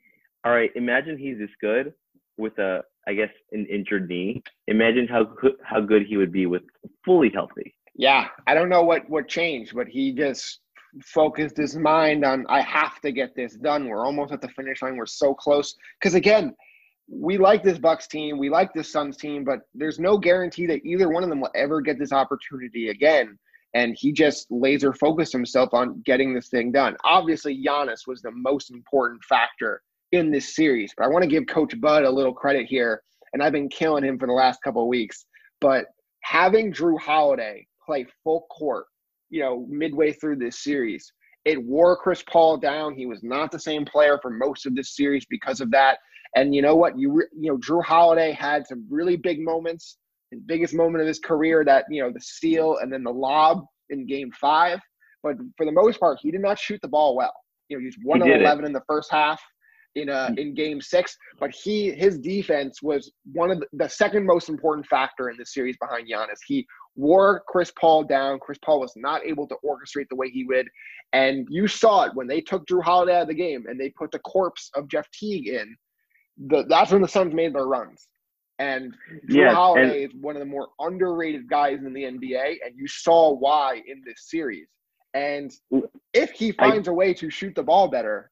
all 0.45 0.51
right, 0.53 0.71
imagine 0.75 1.17
he's 1.17 1.37
this 1.37 1.49
good 1.59 1.93
with 2.37 2.57
a, 2.59 2.83
I 3.07 3.13
guess, 3.13 3.29
an 3.51 3.65
injured 3.65 4.07
knee. 4.07 4.43
Imagine 4.67 5.07
how 5.07 5.33
how 5.63 5.81
good 5.81 6.03
he 6.05 6.17
would 6.17 6.31
be 6.31 6.45
with 6.45 6.63
fully 7.03 7.29
healthy. 7.33 7.75
Yeah, 7.95 8.27
I 8.45 8.53
don't 8.53 8.69
know 8.69 8.83
what 8.83 9.09
what 9.09 9.27
changed, 9.27 9.75
but 9.75 9.87
he 9.87 10.13
just 10.13 10.59
focused 11.03 11.57
his 11.57 11.75
mind 11.75 12.23
on 12.23 12.45
I 12.47 12.61
have 12.61 12.99
to 13.01 13.11
get 13.11 13.35
this 13.35 13.55
done. 13.55 13.87
We're 13.87 14.05
almost 14.05 14.31
at 14.31 14.41
the 14.41 14.49
finish 14.49 14.81
line. 14.81 14.95
We're 14.95 15.05
so 15.05 15.33
close. 15.33 15.75
Because 15.99 16.15
again, 16.15 16.55
we 17.09 17.37
like 17.37 17.63
this 17.63 17.77
Bucks 17.77 18.07
team, 18.07 18.37
we 18.37 18.49
like 18.49 18.73
this 18.73 18.91
Suns 18.91 19.17
team, 19.17 19.43
but 19.43 19.59
there's 19.73 19.99
no 19.99 20.17
guarantee 20.17 20.65
that 20.67 20.85
either 20.85 21.09
one 21.09 21.23
of 21.23 21.29
them 21.29 21.41
will 21.41 21.51
ever 21.55 21.81
get 21.81 21.97
this 21.97 22.11
opportunity 22.11 22.89
again. 22.89 23.37
And 23.77 23.95
he 24.01 24.11
just 24.11 24.47
laser 24.49 24.91
focused 24.93 25.33
himself 25.39 25.69
on 25.73 26.01
getting 26.09 26.33
this 26.33 26.49
thing 26.49 26.71
done. 26.71 26.93
Obviously, 27.03 27.53
Giannis 27.63 28.07
was 28.07 28.21
the 28.21 28.31
most 28.31 28.71
important 28.71 29.19
factor 29.23 29.73
in 30.11 30.31
this 30.31 30.55
series, 30.55 30.91
but 30.97 31.05
I 31.05 31.09
want 31.09 31.23
to 31.23 31.29
give 31.29 31.45
Coach 31.47 31.73
Bud 31.79 32.03
a 32.03 32.09
little 32.17 32.33
credit 32.33 32.65
here. 32.65 32.93
And 33.33 33.43
I've 33.43 33.57
been 33.57 33.69
killing 33.69 34.03
him 34.03 34.17
for 34.17 34.27
the 34.27 34.33
last 34.43 34.59
couple 34.63 34.87
weeks. 34.87 35.25
But 35.59 35.85
having 36.21 36.73
Jrue 36.73 36.99
Holiday 36.99 37.67
play 37.85 38.07
full 38.23 38.47
court, 38.49 38.85
you 39.29 39.41
know, 39.41 39.65
midway 39.69 40.11
through 40.13 40.37
this 40.37 40.63
series 40.63 41.03
It 41.45 41.61
wore 41.63 41.95
Chris 41.95 42.23
Paul 42.23 42.57
down. 42.57 42.95
He 42.95 43.05
was 43.05 43.21
not 43.23 43.51
the 43.51 43.59
same 43.69 43.85
player 43.85 44.17
for 44.21 44.31
most 44.31 44.65
of 44.65 44.75
this 44.75 44.95
series 44.95 45.25
because 45.29 45.61
of 45.61 45.69
that. 45.71 45.99
And 46.35 46.53
you 46.55 46.61
know 46.61 46.75
what? 46.75 46.97
You 46.97 47.11
re- 47.17 47.33
you 47.33 47.51
know 47.51 47.57
Jrue 47.57 47.83
Holiday 47.83 48.31
had 48.31 48.65
some 48.67 48.85
really 48.89 49.17
big 49.17 49.39
moments. 49.39 49.97
His 50.31 50.41
biggest 50.45 50.73
moment 50.73 51.01
of 51.01 51.07
his 51.07 51.19
career, 51.19 51.63
that 51.65 51.85
you 51.89 52.01
know 52.01 52.11
the 52.11 52.21
steal 52.21 52.77
and 52.77 52.91
then 52.91 53.03
the 53.03 53.11
lob 53.11 53.65
in 53.89 54.05
Game 54.05 54.31
Five. 54.39 54.79
But 55.23 55.37
for 55.55 55.65
the 55.65 55.71
most 55.71 55.99
part, 55.99 56.19
he 56.21 56.31
did 56.31 56.41
not 56.41 56.59
shoot 56.59 56.79
the 56.81 56.87
ball 56.87 57.15
well. 57.15 57.33
You 57.69 57.77
know, 57.77 57.83
he's 57.83 57.97
was 57.97 58.05
one 58.05 58.21
of 58.21 58.27
eleven 58.27 58.65
in 58.65 58.73
the 58.73 58.83
first 58.87 59.11
half 59.11 59.41
in 59.95 60.09
uh 60.09 60.29
in 60.37 60.53
game 60.53 60.81
six. 60.81 61.17
But 61.39 61.51
he 61.51 61.91
his 61.91 62.19
defense 62.19 62.81
was 62.81 63.11
one 63.33 63.51
of 63.51 63.59
the, 63.59 63.67
the 63.73 63.89
second 63.89 64.25
most 64.25 64.49
important 64.49 64.85
factor 64.87 65.29
in 65.29 65.37
the 65.37 65.45
series 65.45 65.77
behind 65.77 66.07
Giannis. 66.09 66.39
He 66.45 66.65
wore 66.95 67.43
Chris 67.47 67.71
Paul 67.79 68.03
down. 68.03 68.39
Chris 68.39 68.57
Paul 68.63 68.79
was 68.79 68.93
not 68.95 69.25
able 69.25 69.47
to 69.47 69.55
orchestrate 69.65 70.07
the 70.09 70.15
way 70.15 70.29
he 70.29 70.43
would. 70.45 70.67
And 71.13 71.47
you 71.49 71.67
saw 71.67 72.03
it 72.03 72.15
when 72.15 72.27
they 72.27 72.41
took 72.41 72.65
Jrue 72.67 72.83
Holiday 72.83 73.15
out 73.15 73.23
of 73.23 73.27
the 73.29 73.33
game 73.33 73.65
and 73.67 73.79
they 73.79 73.89
put 73.89 74.11
the 74.11 74.19
corpse 74.19 74.69
of 74.75 74.89
Jeff 74.89 75.09
Teague 75.11 75.47
in. 75.47 75.75
The, 76.47 76.65
that's 76.67 76.91
when 76.91 77.01
the 77.01 77.07
Suns 77.07 77.33
made 77.33 77.55
their 77.55 77.65
runs. 77.65 78.07
And 78.59 78.93
Jrue 79.29 79.43
yeah, 79.43 79.53
Holiday 79.53 80.03
and- 80.03 80.13
is 80.13 80.21
one 80.21 80.35
of 80.35 80.39
the 80.39 80.45
more 80.45 80.69
underrated 80.79 81.49
guys 81.49 81.79
in 81.85 81.93
the 81.93 82.03
NBA, 82.03 82.57
and 82.65 82.75
you 82.75 82.87
saw 82.87 83.33
why 83.33 83.81
in 83.87 84.01
this 84.05 84.29
series. 84.29 84.67
And 85.13 85.51
if 86.13 86.31
he 86.31 86.51
finds 86.51 86.87
I, 86.87 86.91
a 86.91 86.93
way 86.93 87.13
to 87.15 87.29
shoot 87.29 87.55
the 87.55 87.63
ball 87.63 87.87
better, 87.87 88.31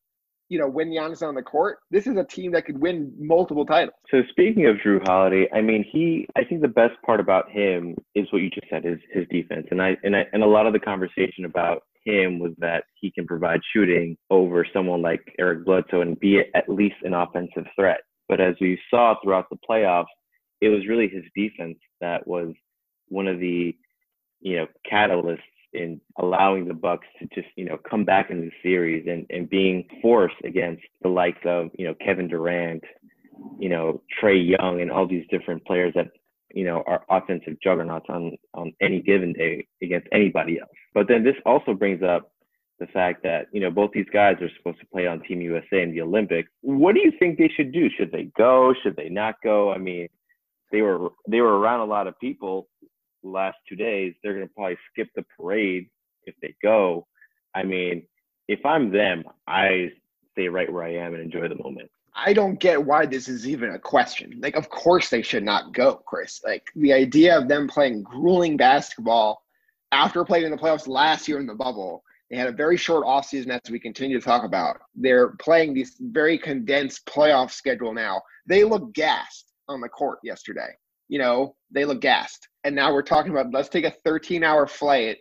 you 0.49 0.59
know, 0.59 0.67
when 0.67 0.89
Giannis 0.89 1.27
on 1.27 1.33
the 1.33 1.41
court, 1.41 1.79
this 1.89 2.05
is 2.05 2.17
a 2.17 2.23
team 2.23 2.51
that 2.51 2.65
could 2.65 2.79
win 2.79 3.11
multiple 3.17 3.65
titles. 3.65 3.95
So 4.11 4.21
speaking 4.29 4.67
of 4.67 4.77
Jrue 4.77 5.05
Holiday, 5.05 5.47
I 5.53 5.61
mean, 5.61 5.83
he, 5.91 6.27
I 6.35 6.43
think 6.43 6.61
the 6.61 6.67
best 6.67 6.93
part 7.03 7.19
about 7.19 7.49
him 7.49 7.95
is 8.13 8.27
what 8.31 8.41
you 8.41 8.49
just 8.49 8.67
said, 8.69 8.85
is 8.85 8.99
his 9.11 9.25
defense. 9.31 9.67
And 9.71 9.81
I, 9.81 9.97
and 10.03 10.15
I, 10.15 10.25
and 10.33 10.43
a 10.43 10.47
lot 10.47 10.67
of 10.67 10.73
the 10.73 10.79
conversation 10.79 11.45
about 11.45 11.83
him 12.05 12.37
was 12.37 12.51
that 12.59 12.83
he 12.93 13.11
can 13.11 13.25
provide 13.25 13.61
shooting 13.73 14.15
over 14.29 14.65
someone 14.71 15.01
like 15.01 15.21
Eric 15.39 15.65
Bledsoe 15.65 16.01
and 16.01 16.19
be 16.19 16.39
at 16.53 16.69
least 16.69 16.95
an 17.03 17.15
offensive 17.15 17.65
threat. 17.75 18.01
But 18.27 18.41
as 18.41 18.55
we 18.59 18.79
saw 18.89 19.15
throughout 19.21 19.49
the 19.49 19.57
playoffs, 19.69 20.05
it 20.61 20.69
was 20.69 20.87
really 20.87 21.07
his 21.07 21.23
defense 21.35 21.77
that 22.01 22.25
was 22.27 22.53
one 23.07 23.27
of 23.27 23.39
the, 23.39 23.75
you 24.41 24.55
know, 24.57 24.67
catalysts 24.91 25.39
in 25.75 25.99
allowing 26.17 26.67
the 26.67 26.73
Bucks 26.73 27.07
to 27.19 27.27
just 27.35 27.47
you 27.55 27.65
know 27.65 27.77
come 27.89 28.05
back 28.05 28.31
in 28.31 28.41
the 28.41 28.51
series 28.63 29.05
and 29.07 29.25
and 29.29 29.49
being 29.49 29.85
forced 30.01 30.35
against 30.43 30.83
the 31.01 31.09
likes 31.09 31.41
of 31.45 31.69
you 31.77 31.85
know 31.85 31.93
Kevin 32.03 32.27
Durant, 32.27 32.83
you 33.59 33.69
know 33.69 34.01
Trae 34.21 34.57
Young, 34.57 34.81
and 34.81 34.91
all 34.91 35.07
these 35.07 35.25
different 35.29 35.65
players 35.65 35.93
that 35.95 36.07
you 36.53 36.63
know 36.63 36.83
are 36.87 37.03
offensive 37.09 37.57
juggernauts 37.61 38.05
on 38.09 38.37
on 38.53 38.73
any 38.81 39.01
given 39.01 39.33
day 39.33 39.67
against 39.83 40.07
anybody 40.11 40.59
else. 40.59 40.69
But 40.93 41.07
then 41.07 41.23
this 41.23 41.35
also 41.45 41.73
brings 41.73 42.01
up 42.01 42.31
the 42.79 42.87
fact 42.87 43.23
that 43.23 43.47
you 43.51 43.61
know 43.61 43.71
both 43.71 43.91
these 43.93 44.09
guys 44.11 44.35
are 44.41 44.49
supposed 44.57 44.79
to 44.79 44.85
play 44.87 45.07
on 45.07 45.21
Team 45.21 45.41
USA 45.41 45.81
in 45.81 45.91
the 45.91 46.01
Olympics. 46.01 46.49
What 46.61 46.95
do 46.95 47.01
you 47.01 47.11
think 47.17 47.37
they 47.37 47.49
should 47.55 47.71
do? 47.71 47.89
Should 47.97 48.11
they 48.11 48.29
go? 48.37 48.73
Should 48.83 48.95
they 48.95 49.09
not 49.09 49.35
go? 49.43 49.71
I 49.71 49.77
mean, 49.77 50.07
they 50.71 50.81
were 50.81 51.09
they 51.27 51.41
were 51.41 51.57
around 51.59 51.81
a 51.81 51.85
lot 51.85 52.07
of 52.07 52.19
people 52.19 52.67
last 53.25 53.57
two 53.67 53.75
days, 53.75 54.13
they're 54.23 54.33
going 54.33 54.47
to 54.47 54.53
probably 54.53 54.77
skip 54.91 55.09
the 55.15 55.25
parade 55.37 55.89
if 56.25 56.35
they 56.41 56.55
go. 56.61 57.07
I 57.53 57.63
mean, 57.63 58.05
if 58.47 58.65
I'm 58.65 58.91
them, 58.91 59.23
I 59.47 59.91
stay 60.31 60.47
right 60.47 60.71
where 60.71 60.83
I 60.83 60.95
am 60.95 61.13
and 61.13 61.21
enjoy 61.21 61.47
the 61.47 61.61
moment. 61.61 61.89
I 62.17 62.31
don't 62.31 62.59
get 62.59 62.83
why 62.83 63.05
this 63.05 63.27
is 63.27 63.47
even 63.47 63.71
a 63.71 63.79
question. 63.79 64.39
Like, 64.41 64.55
of 64.55 64.69
course 64.69 65.09
they 65.09 65.21
should 65.21 65.43
not 65.43 65.73
go, 65.73 65.95
Chris. 66.05 66.41
Like, 66.45 66.67
the 66.75 66.93
idea 66.93 67.37
of 67.37 67.49
them 67.49 67.67
playing 67.67 68.03
grueling 68.03 68.55
basketball 68.55 69.43
after 69.91 70.23
playing 70.23 70.45
in 70.45 70.51
the 70.51 70.57
playoffs 70.57 70.87
last 70.87 71.27
year 71.27 71.39
in 71.39 71.45
the 71.45 71.55
bubble, 71.55 72.03
they 72.29 72.37
had 72.37 72.47
a 72.47 72.51
very 72.51 72.77
short 72.77 73.05
offseason 73.05 73.49
as 73.49 73.71
we 73.71 73.79
continue 73.79 74.19
to 74.19 74.25
talk 74.25 74.43
about. 74.43 74.77
They're 74.95 75.35
playing 75.37 75.73
this 75.73 75.95
very 75.99 76.37
condensed 76.37 77.05
playoff 77.05 77.51
schedule 77.51 77.93
now. 77.93 78.21
They 78.47 78.63
look 78.63 78.93
gassed 78.93 79.53
on 79.67 79.81
the 79.81 79.89
court 79.89 80.19
yesterday. 80.23 80.69
You 81.07 81.19
know, 81.19 81.55
they 81.71 81.85
look 81.85 82.01
gassed 82.01 82.47
and 82.65 82.75
now 82.75 82.91
we're 82.91 83.03
talking 83.03 83.31
about 83.31 83.53
let's 83.53 83.69
take 83.69 83.85
a 83.85 83.91
13 84.03 84.43
hour 84.43 84.67
flight 84.67 85.17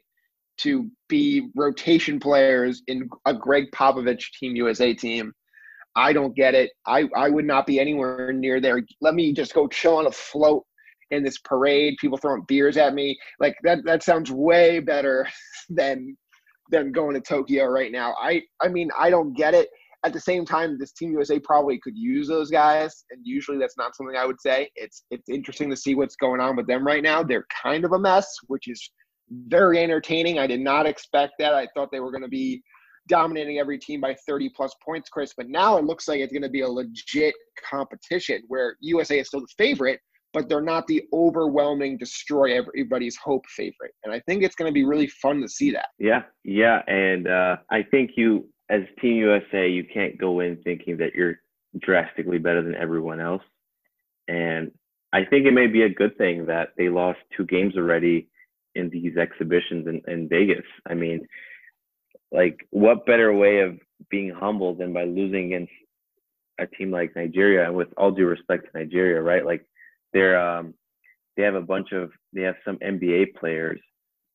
to 0.57 0.91
be 1.09 1.49
rotation 1.55 2.19
players 2.19 2.83
in 2.89 3.09
a 3.27 3.35
Gregg 3.35 3.71
Popovich 3.73 4.31
Team 4.39 4.57
USA 4.57 4.95
team. 4.95 5.33
I 5.95 6.13
don't 6.13 6.35
get 6.35 6.55
it. 6.55 6.73
I, 6.87 7.09
I 7.15 7.29
would 7.29 7.45
not 7.45 7.67
be 7.67 7.79
anywhere 7.79 8.33
near 8.33 8.61
there. 8.61 8.83
Let 9.01 9.15
me 9.15 9.33
just 9.33 9.55
go 9.55 9.69
chill 9.69 9.97
on 9.97 10.07
a 10.07 10.11
float 10.11 10.65
in 11.11 11.23
this 11.23 11.39
parade, 11.39 11.97
people 12.01 12.19
throwing 12.19 12.45
beers 12.49 12.77
at 12.77 12.95
me. 12.95 13.17
Like 13.39 13.57
that 13.63 13.85
that 13.85 14.03
sounds 14.03 14.31
way 14.33 14.81
better 14.81 15.29
than 15.69 16.17
than 16.71 16.93
going 16.93 17.15
to 17.15 17.21
Tokyo 17.21 17.67
right 17.67 17.93
now. 17.93 18.15
I 18.21 18.43
I 18.61 18.69
mean, 18.69 18.91
I 18.99 19.11
don't 19.11 19.35
get 19.35 19.55
it 19.55 19.69
at 20.05 20.13
the 20.13 20.21
same 20.21 20.45
time, 20.45 20.79
this 20.79 20.93
Team 20.93 21.13
USA 21.13 21.41
probably 21.41 21.81
could 21.83 21.97
use 21.97 22.29
those 22.29 22.51
guys, 22.51 23.05
and 23.11 23.21
usually 23.25 23.57
that's 23.57 23.79
not 23.79 23.97
something 23.97 24.17
I 24.17 24.27
would 24.27 24.41
say. 24.41 24.71
It's 24.77 25.05
it's 25.11 25.29
interesting 25.31 25.71
to 25.71 25.77
see 25.77 25.95
what's 25.95 26.15
going 26.15 26.41
on 26.41 26.57
with 26.57 26.67
them 26.67 26.87
right 26.87 27.03
now. 27.03 27.23
They're 27.23 27.47
kind 27.63 27.85
of 27.85 27.93
a 27.93 27.99
mess, 27.99 28.29
which 28.47 28.69
is 28.69 28.91
very 29.31 29.83
entertaining. 29.83 30.39
I 30.39 30.47
did 30.47 30.61
not 30.61 30.87
expect 30.87 31.35
that. 31.39 31.55
I 31.55 31.67
thought 31.75 31.91
they 31.91 32.01
were 32.01 32.11
going 32.11 32.23
to 32.23 32.29
be 32.29 32.63
dominating 33.09 33.59
every 33.59 33.79
team 33.79 34.01
by 34.01 34.15
30 34.27 34.51
plus 34.51 34.75
points, 34.85 35.09
Chris. 35.09 35.33
But 35.35 35.49
now 35.49 35.79
it 35.79 35.85
looks 35.85 36.07
like 36.07 36.21
it's 36.21 36.33
going 36.33 36.43
to 36.43 36.51
be 36.51 36.61
a 36.61 36.69
legit 36.69 37.35
competition 37.69 38.43
where 38.49 38.77
USA 38.81 39.21
is 39.21 39.29
still 39.29 39.41
the 39.41 39.47
favorite, 39.57 40.01
but 40.35 40.49
they're 40.49 40.61
not 40.61 40.87
the 40.87 41.03
overwhelming, 41.13 41.97
destroy 41.97 42.55
everybody's 42.55 43.17
hope 43.17 43.47
favorite. 43.47 43.95
And 44.05 44.13
I 44.13 44.21
think 44.21 44.43
it's 44.43 44.57
going 44.57 44.69
to 44.69 44.75
be 44.75 44.85
really 44.85 45.07
fun 45.07 45.41
to 45.41 45.49
see 45.49 45.71
that. 45.71 45.87
Yeah, 45.99 46.25
yeah, 46.43 46.83
and 46.87 47.29
uh, 47.29 47.57
I 47.71 47.85
think 47.85 48.11
you 48.17 48.49
as 48.71 48.81
Team 49.01 49.17
USA, 49.17 49.69
you 49.69 49.85
can't 49.85 50.19
go 50.19 50.41
in 50.41 50.57
thinking 50.63 50.97
that 50.99 51.15
you're 51.15 51.37
drastically 51.81 52.39
better 52.39 52.63
than 52.63 52.75
everyone 52.75 53.21
else. 53.21 53.43
And 54.29 54.73
I 55.13 55.25
think 55.25 55.47
it 55.47 55.53
may 55.53 55.67
be 55.67 55.83
a 55.83 55.89
good 55.89 56.17
thing 56.17 56.47
that 56.47 56.71
they 56.77 56.89
lost 56.89 57.19
two 57.37 57.45
games 57.45 57.77
already 57.77 58.29
in 58.75 58.91
these 58.91 59.17
exhibitions 59.17 59.87
in, 59.87 60.01
in 60.09 60.29
Vegas. 60.29 60.65
I 60.89 60.95
mean, 60.95 61.27
like, 62.33 62.67
what 62.71 63.07
better 63.07 63.33
way 63.33 63.61
of 63.61 63.79
being 64.11 64.31
humble 64.31 64.75
than 64.75 64.93
by 64.93 65.05
losing 65.05 65.53
against 65.53 65.73
a 66.59 66.67
team 66.67 66.91
like 66.91 67.15
Nigeria? 67.15 67.67
And 67.67 67.77
with 67.77 67.89
all 67.97 68.11
due 68.11 68.27
respect 68.27 68.65
to 68.65 68.79
Nigeria, 68.79 69.21
right? 69.21 69.45
Like, 69.45 69.67
they're 70.15 70.41
um, 70.41 70.73
they 71.37 71.43
have 71.43 71.57
a 71.57 71.61
bunch 71.61 71.93
of 71.93 72.11
they 72.33 72.43
have 72.43 72.57
some 72.65 72.79
NBA 72.79 73.35
players, 73.35 73.81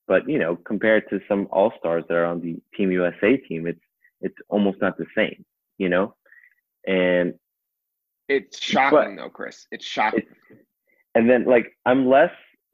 but 0.08 0.30
you 0.30 0.38
know, 0.38 0.56
compared 0.56 1.10
to 1.10 1.20
some 1.28 1.48
All 1.52 1.74
Stars 1.80 2.04
that 2.08 2.16
are 2.16 2.26
on 2.26 2.42
the 2.42 2.58
Team 2.76 2.92
USA 2.92 3.38
team, 3.38 3.66
it's 3.66 3.82
it's 4.22 4.36
almost 4.50 4.82
not 4.82 4.98
the 4.98 5.06
same, 5.16 5.44
you 5.78 5.90
know? 5.90 6.16
And 6.86 7.34
it's 8.28 8.62
shocking 8.62 9.16
though, 9.16 9.30
Chris. 9.30 9.66
It's 9.72 9.86
shocking. 9.86 10.24
It's, 10.50 10.62
and 11.16 11.30
then 11.30 11.46
like 11.46 11.76
I'm 11.86 12.08
less 12.08 12.32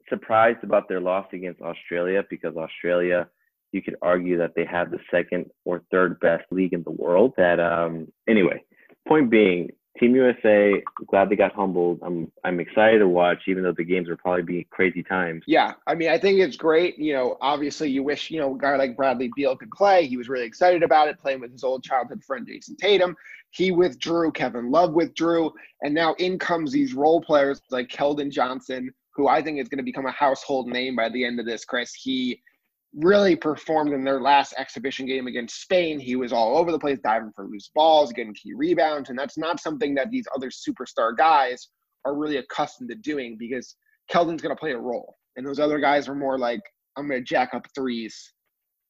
surprised 0.08 0.62
about 0.62 0.88
their 0.88 1.00
loss 1.00 1.26
against 1.32 1.60
Australia 1.60 2.24
because 2.28 2.56
Australia, 2.56 3.28
you 3.72 3.82
could 3.82 3.96
argue 4.02 4.38
that 4.38 4.52
they 4.54 4.64
have 4.64 4.90
the 4.90 4.98
second 5.10 5.46
or 5.64 5.82
third 5.90 6.20
best 6.20 6.44
league 6.50 6.72
in 6.72 6.82
the 6.82 6.90
world. 6.90 7.32
That 7.36 7.60
um 7.60 8.08
anyway, 8.28 8.62
point 9.06 9.30
being, 9.30 9.70
Team 9.98 10.14
USA, 10.14 10.82
glad 11.06 11.30
they 11.30 11.36
got 11.36 11.54
humbled. 11.54 12.00
I'm 12.02 12.30
I'm 12.44 12.60
excited 12.60 12.98
to 12.98 13.08
watch, 13.08 13.42
even 13.46 13.62
though 13.62 13.72
the 13.72 13.84
games 13.84 14.08
are 14.08 14.16
probably 14.16 14.42
be 14.42 14.66
crazy 14.70 15.02
times. 15.02 15.42
Yeah, 15.46 15.74
I 15.86 15.94
mean, 15.94 16.10
I 16.10 16.18
think 16.18 16.38
it's 16.38 16.56
great. 16.56 16.98
You 16.98 17.14
know, 17.14 17.38
obviously, 17.40 17.90
you 17.90 18.02
wish 18.02 18.30
you 18.30 18.38
know 18.38 18.54
a 18.54 18.58
guy 18.58 18.76
like 18.76 18.96
Bradley 18.96 19.30
Beal 19.34 19.56
could 19.56 19.70
play. 19.70 20.06
He 20.06 20.16
was 20.16 20.28
really 20.28 20.44
excited 20.44 20.82
about 20.82 21.08
it, 21.08 21.18
playing 21.18 21.40
with 21.40 21.52
his 21.52 21.64
old 21.64 21.82
childhood 21.82 22.22
friend 22.24 22.46
Jayson 22.46 22.76
Tatum. 22.76 23.16
He 23.50 23.70
withdrew. 23.72 24.32
Kevin 24.32 24.70
Love 24.70 24.92
withdrew, 24.92 25.52
and 25.82 25.94
now 25.94 26.14
in 26.14 26.38
comes 26.38 26.72
these 26.72 26.94
role 26.94 27.20
players 27.20 27.62
like 27.70 27.88
Keldon 27.88 28.30
Johnson, 28.30 28.92
who 29.14 29.28
I 29.28 29.42
think 29.42 29.58
is 29.58 29.68
going 29.68 29.78
to 29.78 29.84
become 29.84 30.06
a 30.06 30.12
household 30.12 30.68
name 30.68 30.96
by 30.96 31.08
the 31.08 31.24
end 31.24 31.40
of 31.40 31.46
this. 31.46 31.64
Chris, 31.64 31.94
he 31.94 32.40
really 32.96 33.36
performed 33.36 33.92
in 33.92 34.04
their 34.04 34.20
last 34.20 34.54
exhibition 34.56 35.06
game 35.06 35.26
against 35.26 35.60
Spain. 35.60 36.00
He 36.00 36.16
was 36.16 36.32
all 36.32 36.56
over 36.56 36.72
the 36.72 36.78
place, 36.78 36.98
diving 37.04 37.32
for 37.36 37.46
loose 37.46 37.70
balls, 37.74 38.12
getting 38.12 38.34
key 38.34 38.54
rebounds, 38.54 39.10
and 39.10 39.18
that's 39.18 39.36
not 39.36 39.60
something 39.60 39.94
that 39.94 40.10
these 40.10 40.26
other 40.34 40.50
superstar 40.50 41.16
guys 41.16 41.68
are 42.04 42.14
really 42.14 42.38
accustomed 42.38 42.88
to 42.90 42.96
doing 42.96 43.36
because 43.38 43.76
Keldon's 44.10 44.42
going 44.42 44.54
to 44.54 44.58
play 44.58 44.72
a 44.72 44.78
role, 44.78 45.14
and 45.36 45.46
those 45.46 45.58
other 45.58 45.78
guys 45.78 46.08
are 46.08 46.14
more 46.14 46.38
like 46.38 46.60
I'm 46.96 47.08
going 47.08 47.20
to 47.20 47.24
jack 47.24 47.50
up 47.52 47.66
threes, 47.74 48.32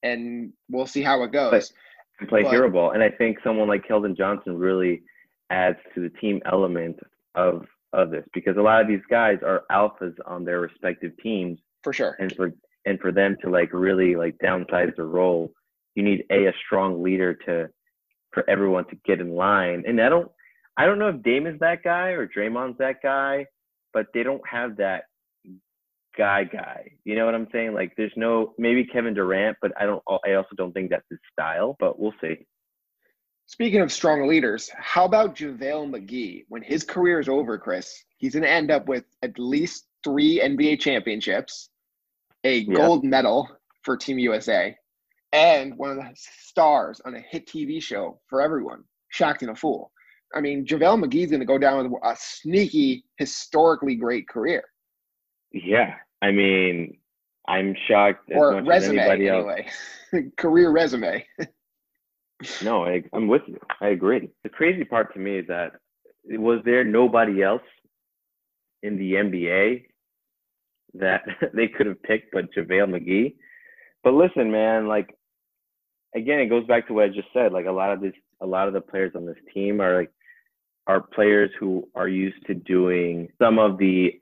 and 0.03 0.53
we'll 0.71 0.87
see 0.87 1.03
how 1.03 1.23
it 1.25 1.33
goes. 1.33 1.73
But, 2.21 2.29
play 2.29 2.43
but, 2.45 2.53
hero 2.53 2.71
ball, 2.71 2.93
and 2.93 3.03
I 3.03 3.11
think 3.11 3.39
someone 3.43 3.69
like 3.69 3.87
Keldon 3.87 4.17
Johnson 4.17 4.57
really 4.57 5.03
adds 5.51 5.79
to 5.95 6.01
the 6.01 6.11
team 6.21 6.41
element 6.51 6.97
of 7.35 7.67
of 7.93 8.11
this 8.11 8.25
because 8.35 8.57
a 8.57 8.63
lot 8.63 8.81
of 8.81 8.89
these 8.89 9.01
guys 9.11 9.39
are 9.45 9.65
alphas 9.71 10.15
on 10.27 10.45
their 10.45 10.61
respective 10.61 11.13
teams. 11.23 11.59
For 11.83 11.93
sure. 11.93 12.17
And 12.19 12.35
for 12.35 12.53
and 12.87 12.99
for 13.01 13.13
them 13.13 13.37
to 13.43 13.51
like 13.51 13.73
really 13.73 14.17
like 14.17 14.37
downsize 14.39 14.95
the 14.97 15.05
role, 15.05 15.53
you 15.95 16.03
need 16.03 16.25
a 16.31 16.47
a 16.47 16.53
strong 16.65 17.03
leader 17.03 17.35
to 17.47 17.69
for 18.33 18.49
everyone 18.49 18.87
to 18.87 18.97
get 19.05 19.21
in 19.21 19.35
line. 19.35 19.85
And 19.87 20.01
I 20.01 20.09
don't 20.09 20.31
I 20.77 20.87
don't 20.87 20.99
know 20.99 21.09
if 21.09 21.23
Dame 21.23 21.47
is 21.47 21.59
that 21.61 21.83
guy 21.83 22.11
or 22.11 22.27
Draymond's 22.27 22.79
that 22.79 23.03
guy, 23.03 23.47
but 23.93 24.07
they 24.15 24.23
don't 24.23 24.47
have 24.49 24.77
that 24.77 25.05
guy 26.17 26.45
guy. 26.45 26.93
You 27.05 27.17
know 27.17 27.27
what 27.27 27.35
I'm 27.35 27.49
saying? 27.53 27.75
Like 27.75 27.93
there's 27.97 28.13
no 28.17 28.55
maybe 28.59 28.85
Kevin 28.85 29.15
Durant, 29.15 29.57
but 29.61 29.73
I 29.79 29.87
don't 29.87 30.03
I 30.25 30.35
also 30.35 30.55
don't 30.57 30.73
think 30.73 30.91
that's 30.91 31.07
his 31.11 31.19
style, 31.33 31.77
but 31.79 31.99
we'll 31.99 32.15
see. 32.21 32.47
Speaking 33.49 33.81
of 33.81 33.93
strong 33.93 34.27
leaders, 34.27 34.69
how 34.77 35.05
about 35.05 35.37
JaVale 35.37 35.89
McGee? 35.89 36.47
When 36.49 36.63
his 36.63 36.83
career 36.83 37.21
is 37.21 37.29
over, 37.29 37.57
Chris, 37.59 38.05
he's 38.19 38.33
to 38.33 38.45
end 38.45 38.73
up 38.73 38.89
with 38.89 39.05
at 39.23 39.39
least 39.39 39.87
three 40.03 40.41
NBA 40.41 40.81
championships, 40.81 41.71
a 42.47 42.65
gold 42.65 43.05
medal 43.05 43.49
for 43.83 43.97
Team 43.97 44.19
USA, 44.21 44.77
and 45.33 45.77
one 45.77 45.91
of 45.91 45.97
the 45.97 46.11
stars 46.15 47.01
on 47.05 47.17
a 47.17 47.21
hit 47.21 47.47
TV 47.47 47.83
show 47.83 48.21
for 48.29 48.41
everyone, 48.41 48.85
Shaqtin' 49.13 49.51
a 49.51 49.57
Fool. 49.57 49.91
I 50.35 50.41
mean, 50.41 50.65
JaVale 50.65 51.05
McGee's 51.05 51.31
going 51.31 51.41
to 51.41 51.47
go 51.47 51.59
down 51.59 51.91
with 51.91 52.01
a 52.05 52.17
sneaky, 52.19 53.05
historically 53.17 53.97
great 53.97 54.29
career. 54.29 54.65
Yeah. 55.53 55.95
I 56.23 56.31
mean, 56.31 56.99
I'm 57.49 57.75
shocked 57.89 58.31
as 58.31 58.37
or 58.37 58.53
much 58.61 58.67
resume, 58.67 58.99
as 58.99 59.11
anybody 59.11 59.29
anyway. 59.29 59.69
career 60.37 60.71
resume. 60.71 61.25
No, 62.63 62.85
I, 62.85 63.03
I'm 63.13 63.29
with 63.29 63.43
you. 63.47 63.59
I 63.81 63.89
agree. 63.89 64.29
The 64.43 64.51
crazy 64.51 64.85
part 64.85 65.13
to 65.15 65.19
me 65.21 65.39
is 65.39 65.47
that 65.49 65.73
was 66.29 66.61
there 66.65 66.85
nobody 66.85 67.43
else 67.43 67.63
in 68.83 68.99
the 68.99 69.15
NBA 69.15 69.87
that 71.01 71.25
they 71.55 71.69
could 71.69 71.87
have 71.87 72.03
picked 72.03 72.33
but 72.33 72.53
JaVale 72.53 72.89
McGee? 72.89 73.35
But 74.03 74.15
listen, 74.15 74.51
man, 74.51 74.87
like 74.87 75.15
again, 76.15 76.41
it 76.41 76.47
goes 76.47 76.67
back 76.67 76.87
to 76.87 76.95
what 76.95 77.05
I 77.05 77.09
just 77.09 77.29
said. 77.33 77.53
Like 77.53 77.67
a 77.67 77.73
lot 77.73 77.93
of 77.93 78.01
this, 78.01 78.15
a 78.41 78.47
lot 78.47 78.69
of 78.69 78.75
the 78.75 78.81
players 78.81 79.13
on 79.15 79.27
this 79.27 79.37
team 79.53 79.81
are 79.81 79.97
like 79.97 80.13
are 80.87 81.01
players 81.01 81.51
who 81.59 81.89
are 81.95 82.09
used 82.09 82.47
to 82.47 82.55
doing 82.55 83.29
some 83.41 83.59
of 83.59 83.79
the 83.79 84.21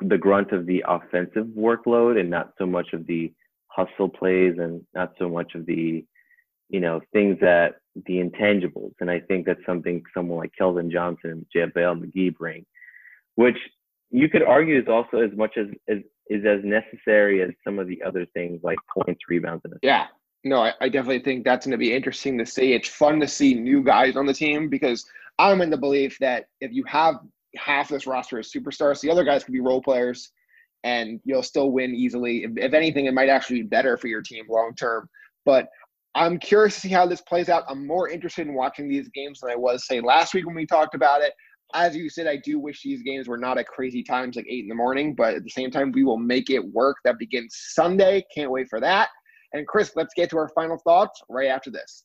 the 0.00 0.18
grunt 0.18 0.52
of 0.52 0.66
the 0.66 0.84
offensive 0.86 1.46
workload 1.56 2.18
and 2.18 2.28
not 2.28 2.52
so 2.58 2.66
much 2.66 2.92
of 2.92 3.06
the 3.06 3.32
hustle 3.68 4.08
plays 4.08 4.56
and 4.58 4.84
not 4.94 5.12
so 5.18 5.28
much 5.28 5.54
of 5.54 5.66
the 5.66 6.04
you 6.68 6.80
know, 6.80 7.00
things 7.12 7.38
that 7.40 7.76
the 8.06 8.20
intangibles. 8.20 8.92
And 9.00 9.10
I 9.10 9.20
think 9.20 9.46
that's 9.46 9.64
something 9.66 10.02
someone 10.14 10.38
like 10.38 10.52
Keldon 10.60 10.90
Johnson 10.92 11.30
and 11.30 11.46
JaVale 11.54 12.04
McGee 12.04 12.36
bring, 12.36 12.66
which 13.34 13.56
you 14.10 14.28
could 14.28 14.42
argue 14.42 14.80
is 14.80 14.88
also 14.88 15.18
as 15.18 15.36
much 15.36 15.56
as, 15.56 15.66
as 15.88 15.98
is 16.28 16.44
as 16.44 16.60
necessary 16.62 17.42
as 17.42 17.50
some 17.64 17.78
of 17.78 17.86
the 17.86 18.02
other 18.02 18.26
things 18.34 18.60
like 18.62 18.78
points, 18.92 19.20
rebounds, 19.28 19.62
and 19.64 19.74
yeah. 19.82 20.06
No, 20.44 20.62
I, 20.62 20.72
I 20.80 20.88
definitely 20.88 21.20
think 21.20 21.44
that's 21.44 21.66
going 21.66 21.72
to 21.72 21.78
be 21.78 21.92
interesting 21.92 22.38
to 22.38 22.46
see. 22.46 22.72
It's 22.72 22.88
fun 22.88 23.18
to 23.20 23.26
see 23.26 23.54
new 23.54 23.82
guys 23.82 24.16
on 24.16 24.24
the 24.24 24.32
team 24.32 24.68
because 24.68 25.04
I'm 25.38 25.60
in 25.62 25.70
the 25.70 25.76
belief 25.76 26.16
that 26.20 26.46
if 26.60 26.72
you 26.72 26.84
have 26.84 27.16
half 27.56 27.88
this 27.88 28.06
roster 28.06 28.38
as 28.38 28.52
superstars, 28.52 29.00
the 29.00 29.10
other 29.10 29.24
guys 29.24 29.42
could 29.42 29.52
be 29.52 29.60
role 29.60 29.82
players, 29.82 30.30
and 30.84 31.20
you'll 31.24 31.42
still 31.42 31.72
win 31.72 31.94
easily. 31.94 32.44
If, 32.44 32.52
if 32.56 32.72
anything, 32.72 33.06
it 33.06 33.14
might 33.14 33.28
actually 33.28 33.62
be 33.62 33.68
better 33.68 33.96
for 33.96 34.06
your 34.06 34.22
team 34.22 34.44
long 34.48 34.74
term. 34.76 35.08
But 35.44 35.68
I'm 36.14 36.38
curious 36.38 36.74
to 36.74 36.80
see 36.82 36.88
how 36.88 37.06
this 37.06 37.20
plays 37.20 37.48
out. 37.48 37.64
I'm 37.68 37.86
more 37.86 38.08
interested 38.08 38.46
in 38.46 38.54
watching 38.54 38.88
these 38.88 39.08
games 39.08 39.40
than 39.40 39.50
I 39.50 39.56
was, 39.56 39.86
say, 39.86 40.00
last 40.00 40.34
week 40.34 40.46
when 40.46 40.56
we 40.56 40.66
talked 40.66 40.94
about 40.94 41.22
it. 41.22 41.32
As 41.74 41.94
you 41.94 42.08
said, 42.08 42.26
I 42.26 42.36
do 42.36 42.58
wish 42.58 42.82
these 42.82 43.02
games 43.02 43.28
were 43.28 43.36
not 43.36 43.58
at 43.58 43.66
crazy 43.66 44.02
times 44.02 44.36
like 44.36 44.46
8 44.48 44.64
in 44.64 44.68
the 44.68 44.74
morning, 44.74 45.14
but 45.14 45.34
at 45.34 45.44
the 45.44 45.50
same 45.50 45.70
time, 45.70 45.92
we 45.92 46.02
will 46.02 46.16
make 46.16 46.48
it 46.48 46.64
work. 46.72 46.96
That 47.04 47.18
begins 47.18 47.54
Sunday. 47.74 48.24
Can't 48.34 48.50
wait 48.50 48.68
for 48.68 48.80
that. 48.80 49.10
And 49.52 49.66
Chris, 49.66 49.92
let's 49.94 50.14
get 50.14 50.30
to 50.30 50.38
our 50.38 50.48
final 50.48 50.78
thoughts 50.78 51.22
right 51.28 51.48
after 51.48 51.70
this. 51.70 52.04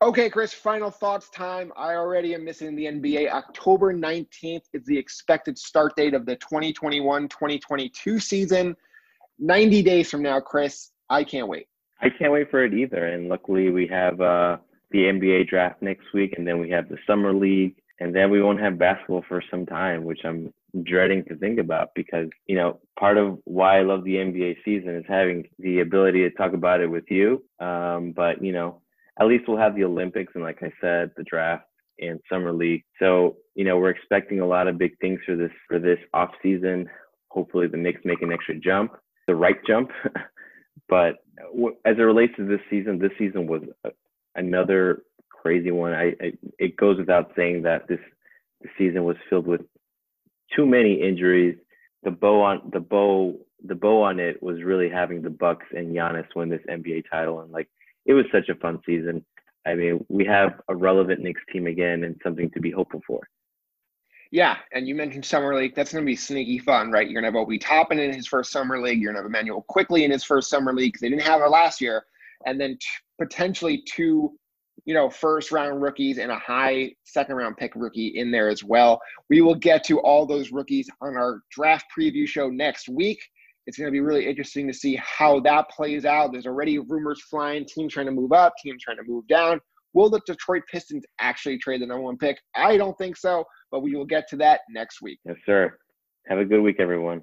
Okay, 0.00 0.30
Chris, 0.30 0.52
final 0.52 0.92
thoughts 0.92 1.28
time. 1.30 1.72
I 1.76 1.94
already 1.94 2.32
am 2.34 2.44
missing 2.44 2.76
the 2.76 2.84
NBA. 2.84 3.30
October 3.30 3.92
19th 3.92 4.62
is 4.72 4.86
the 4.86 4.96
expected 4.96 5.58
start 5.58 5.96
date 5.96 6.14
of 6.14 6.24
the 6.24 6.36
2021 6.36 7.28
2022 7.28 8.20
season. 8.20 8.76
90 9.40 9.82
days 9.82 10.08
from 10.08 10.22
now, 10.22 10.38
Chris, 10.38 10.92
I 11.10 11.24
can't 11.24 11.48
wait. 11.48 11.66
I 12.00 12.10
can't 12.10 12.30
wait 12.30 12.48
for 12.48 12.64
it 12.64 12.74
either. 12.74 13.06
And 13.06 13.28
luckily, 13.28 13.70
we 13.70 13.88
have 13.88 14.20
uh, 14.20 14.58
the 14.90 15.04
NBA 15.04 15.48
draft 15.48 15.82
next 15.82 16.06
week, 16.14 16.34
and 16.36 16.46
then 16.46 16.58
we 16.58 16.70
have 16.70 16.88
the 16.88 16.98
summer 17.06 17.32
league, 17.32 17.74
and 18.00 18.14
then 18.14 18.30
we 18.30 18.42
won't 18.42 18.60
have 18.60 18.78
basketball 18.78 19.24
for 19.28 19.42
some 19.50 19.66
time, 19.66 20.04
which 20.04 20.20
I'm 20.24 20.52
dreading 20.84 21.24
to 21.24 21.36
think 21.36 21.58
about 21.58 21.90
because 21.94 22.28
you 22.46 22.54
know 22.54 22.78
part 22.98 23.16
of 23.16 23.38
why 23.44 23.78
I 23.78 23.82
love 23.82 24.04
the 24.04 24.16
NBA 24.16 24.56
season 24.64 24.94
is 24.96 25.04
having 25.08 25.48
the 25.58 25.80
ability 25.80 26.20
to 26.20 26.30
talk 26.30 26.52
about 26.52 26.80
it 26.80 26.90
with 26.90 27.04
you. 27.08 27.42
Um, 27.60 28.12
but 28.12 28.42
you 28.42 28.52
know, 28.52 28.80
at 29.20 29.26
least 29.26 29.44
we'll 29.48 29.58
have 29.58 29.74
the 29.74 29.84
Olympics, 29.84 30.32
and 30.34 30.44
like 30.44 30.62
I 30.62 30.72
said, 30.80 31.10
the 31.16 31.24
draft 31.24 31.64
and 32.00 32.20
summer 32.30 32.52
league. 32.52 32.84
So 32.98 33.36
you 33.54 33.64
know, 33.64 33.78
we're 33.78 33.90
expecting 33.90 34.40
a 34.40 34.46
lot 34.46 34.68
of 34.68 34.78
big 34.78 34.98
things 35.00 35.20
for 35.26 35.36
this 35.36 35.52
for 35.68 35.78
this 35.78 35.98
off 36.14 36.30
season. 36.42 36.88
Hopefully, 37.30 37.66
the 37.66 37.76
Knicks 37.76 38.00
make 38.04 38.22
an 38.22 38.32
extra 38.32 38.54
jump, 38.54 38.92
the 39.26 39.34
right 39.34 39.58
jump. 39.66 39.90
But 40.88 41.16
as 41.84 41.96
it 41.98 42.02
relates 42.02 42.34
to 42.36 42.46
this 42.46 42.60
season, 42.70 42.98
this 42.98 43.12
season 43.18 43.46
was 43.46 43.62
another 44.38 45.02
crazy 45.28 45.70
one. 45.70 45.92
I, 45.92 46.14
I 46.20 46.32
it 46.58 46.76
goes 46.76 46.98
without 46.98 47.32
saying 47.36 47.62
that 47.62 47.86
this, 47.88 48.00
season 48.76 49.04
was 49.04 49.16
filled 49.30 49.46
with 49.46 49.60
too 50.56 50.66
many 50.66 50.94
injuries. 50.94 51.56
The 52.02 52.10
bow 52.10 52.40
on 52.42 52.70
the 52.72 52.80
bow 52.80 53.38
the 53.64 53.74
bow 53.74 54.02
on 54.02 54.18
it 54.18 54.42
was 54.42 54.62
really 54.62 54.88
having 54.88 55.22
the 55.22 55.30
Bucks 55.30 55.66
and 55.76 55.94
Giannis 55.94 56.26
win 56.34 56.48
this 56.48 56.62
NBA 56.68 57.04
title, 57.10 57.40
and 57.40 57.52
like 57.52 57.68
it 58.06 58.14
was 58.14 58.24
such 58.32 58.48
a 58.48 58.54
fun 58.54 58.80
season. 58.84 59.24
I 59.66 59.74
mean, 59.74 60.04
we 60.08 60.24
have 60.24 60.60
a 60.68 60.74
relevant 60.74 61.20
Knicks 61.20 61.42
team 61.52 61.66
again, 61.66 62.04
and 62.04 62.20
something 62.22 62.50
to 62.50 62.60
be 62.60 62.70
hopeful 62.70 63.02
for. 63.06 63.20
Yeah, 64.30 64.56
and 64.72 64.86
you 64.86 64.94
mentioned 64.94 65.24
summer 65.24 65.54
league. 65.54 65.74
That's 65.74 65.92
going 65.92 66.04
to 66.04 66.06
be 66.06 66.16
sneaky 66.16 66.58
fun, 66.58 66.90
right? 66.90 67.08
You're 67.08 67.20
going 67.20 67.32
to 67.32 67.38
have 67.38 67.42
Obi 67.42 67.58
Toppin 67.58 67.98
in 67.98 68.12
his 68.12 68.26
first 68.26 68.50
summer 68.50 68.80
league. 68.80 69.00
You're 69.00 69.12
going 69.12 69.22
to 69.22 69.26
have 69.26 69.30
Immanuel 69.30 69.64
Quickley 69.68 70.04
in 70.04 70.10
his 70.10 70.24
first 70.24 70.50
summer 70.50 70.72
league 70.72 70.98
they 71.00 71.08
didn't 71.08 71.22
have 71.22 71.40
it 71.40 71.50
last 71.50 71.80
year, 71.80 72.04
and 72.44 72.60
then 72.60 72.78
potentially 73.18 73.82
two, 73.86 74.32
you 74.84 74.94
know, 74.94 75.10
first 75.10 75.50
round 75.52 75.82
rookies 75.82 76.18
and 76.18 76.30
a 76.30 76.38
high 76.38 76.92
second 77.04 77.36
round 77.36 77.56
pick 77.56 77.72
rookie 77.74 78.08
in 78.08 78.30
there 78.30 78.48
as 78.48 78.64
well. 78.64 79.00
We 79.28 79.40
will 79.40 79.54
get 79.54 79.84
to 79.84 80.00
all 80.00 80.26
those 80.26 80.52
rookies 80.52 80.88
on 81.00 81.16
our 81.16 81.40
draft 81.50 81.86
preview 81.96 82.26
show 82.26 82.48
next 82.48 82.88
week. 82.88 83.18
It's 83.66 83.76
going 83.76 83.88
to 83.88 83.92
be 83.92 84.00
really 84.00 84.26
interesting 84.26 84.66
to 84.68 84.72
see 84.72 84.96
how 84.96 85.40
that 85.40 85.68
plays 85.68 86.06
out. 86.06 86.32
There's 86.32 86.46
already 86.46 86.78
rumors 86.78 87.22
flying, 87.28 87.66
teams 87.66 87.92
trying 87.92 88.06
to 88.06 88.12
move 88.12 88.32
up, 88.32 88.54
teams 88.62 88.82
trying 88.82 88.96
to 88.96 89.02
move 89.06 89.26
down. 89.28 89.60
Will 89.92 90.08
the 90.08 90.20
Detroit 90.26 90.62
Pistons 90.70 91.04
actually 91.20 91.58
trade 91.58 91.82
the 91.82 91.86
number 91.86 92.02
one 92.02 92.16
pick? 92.16 92.38
I 92.54 92.76
don't 92.76 92.96
think 92.96 93.16
so, 93.16 93.44
but 93.70 93.80
we 93.80 93.94
will 93.94 94.06
get 94.06 94.28
to 94.28 94.36
that 94.36 94.60
next 94.70 95.02
week. 95.02 95.18
Yes, 95.24 95.36
sir. 95.44 95.76
Have 96.28 96.38
a 96.38 96.44
good 96.44 96.60
week, 96.60 96.76
everyone 96.78 97.22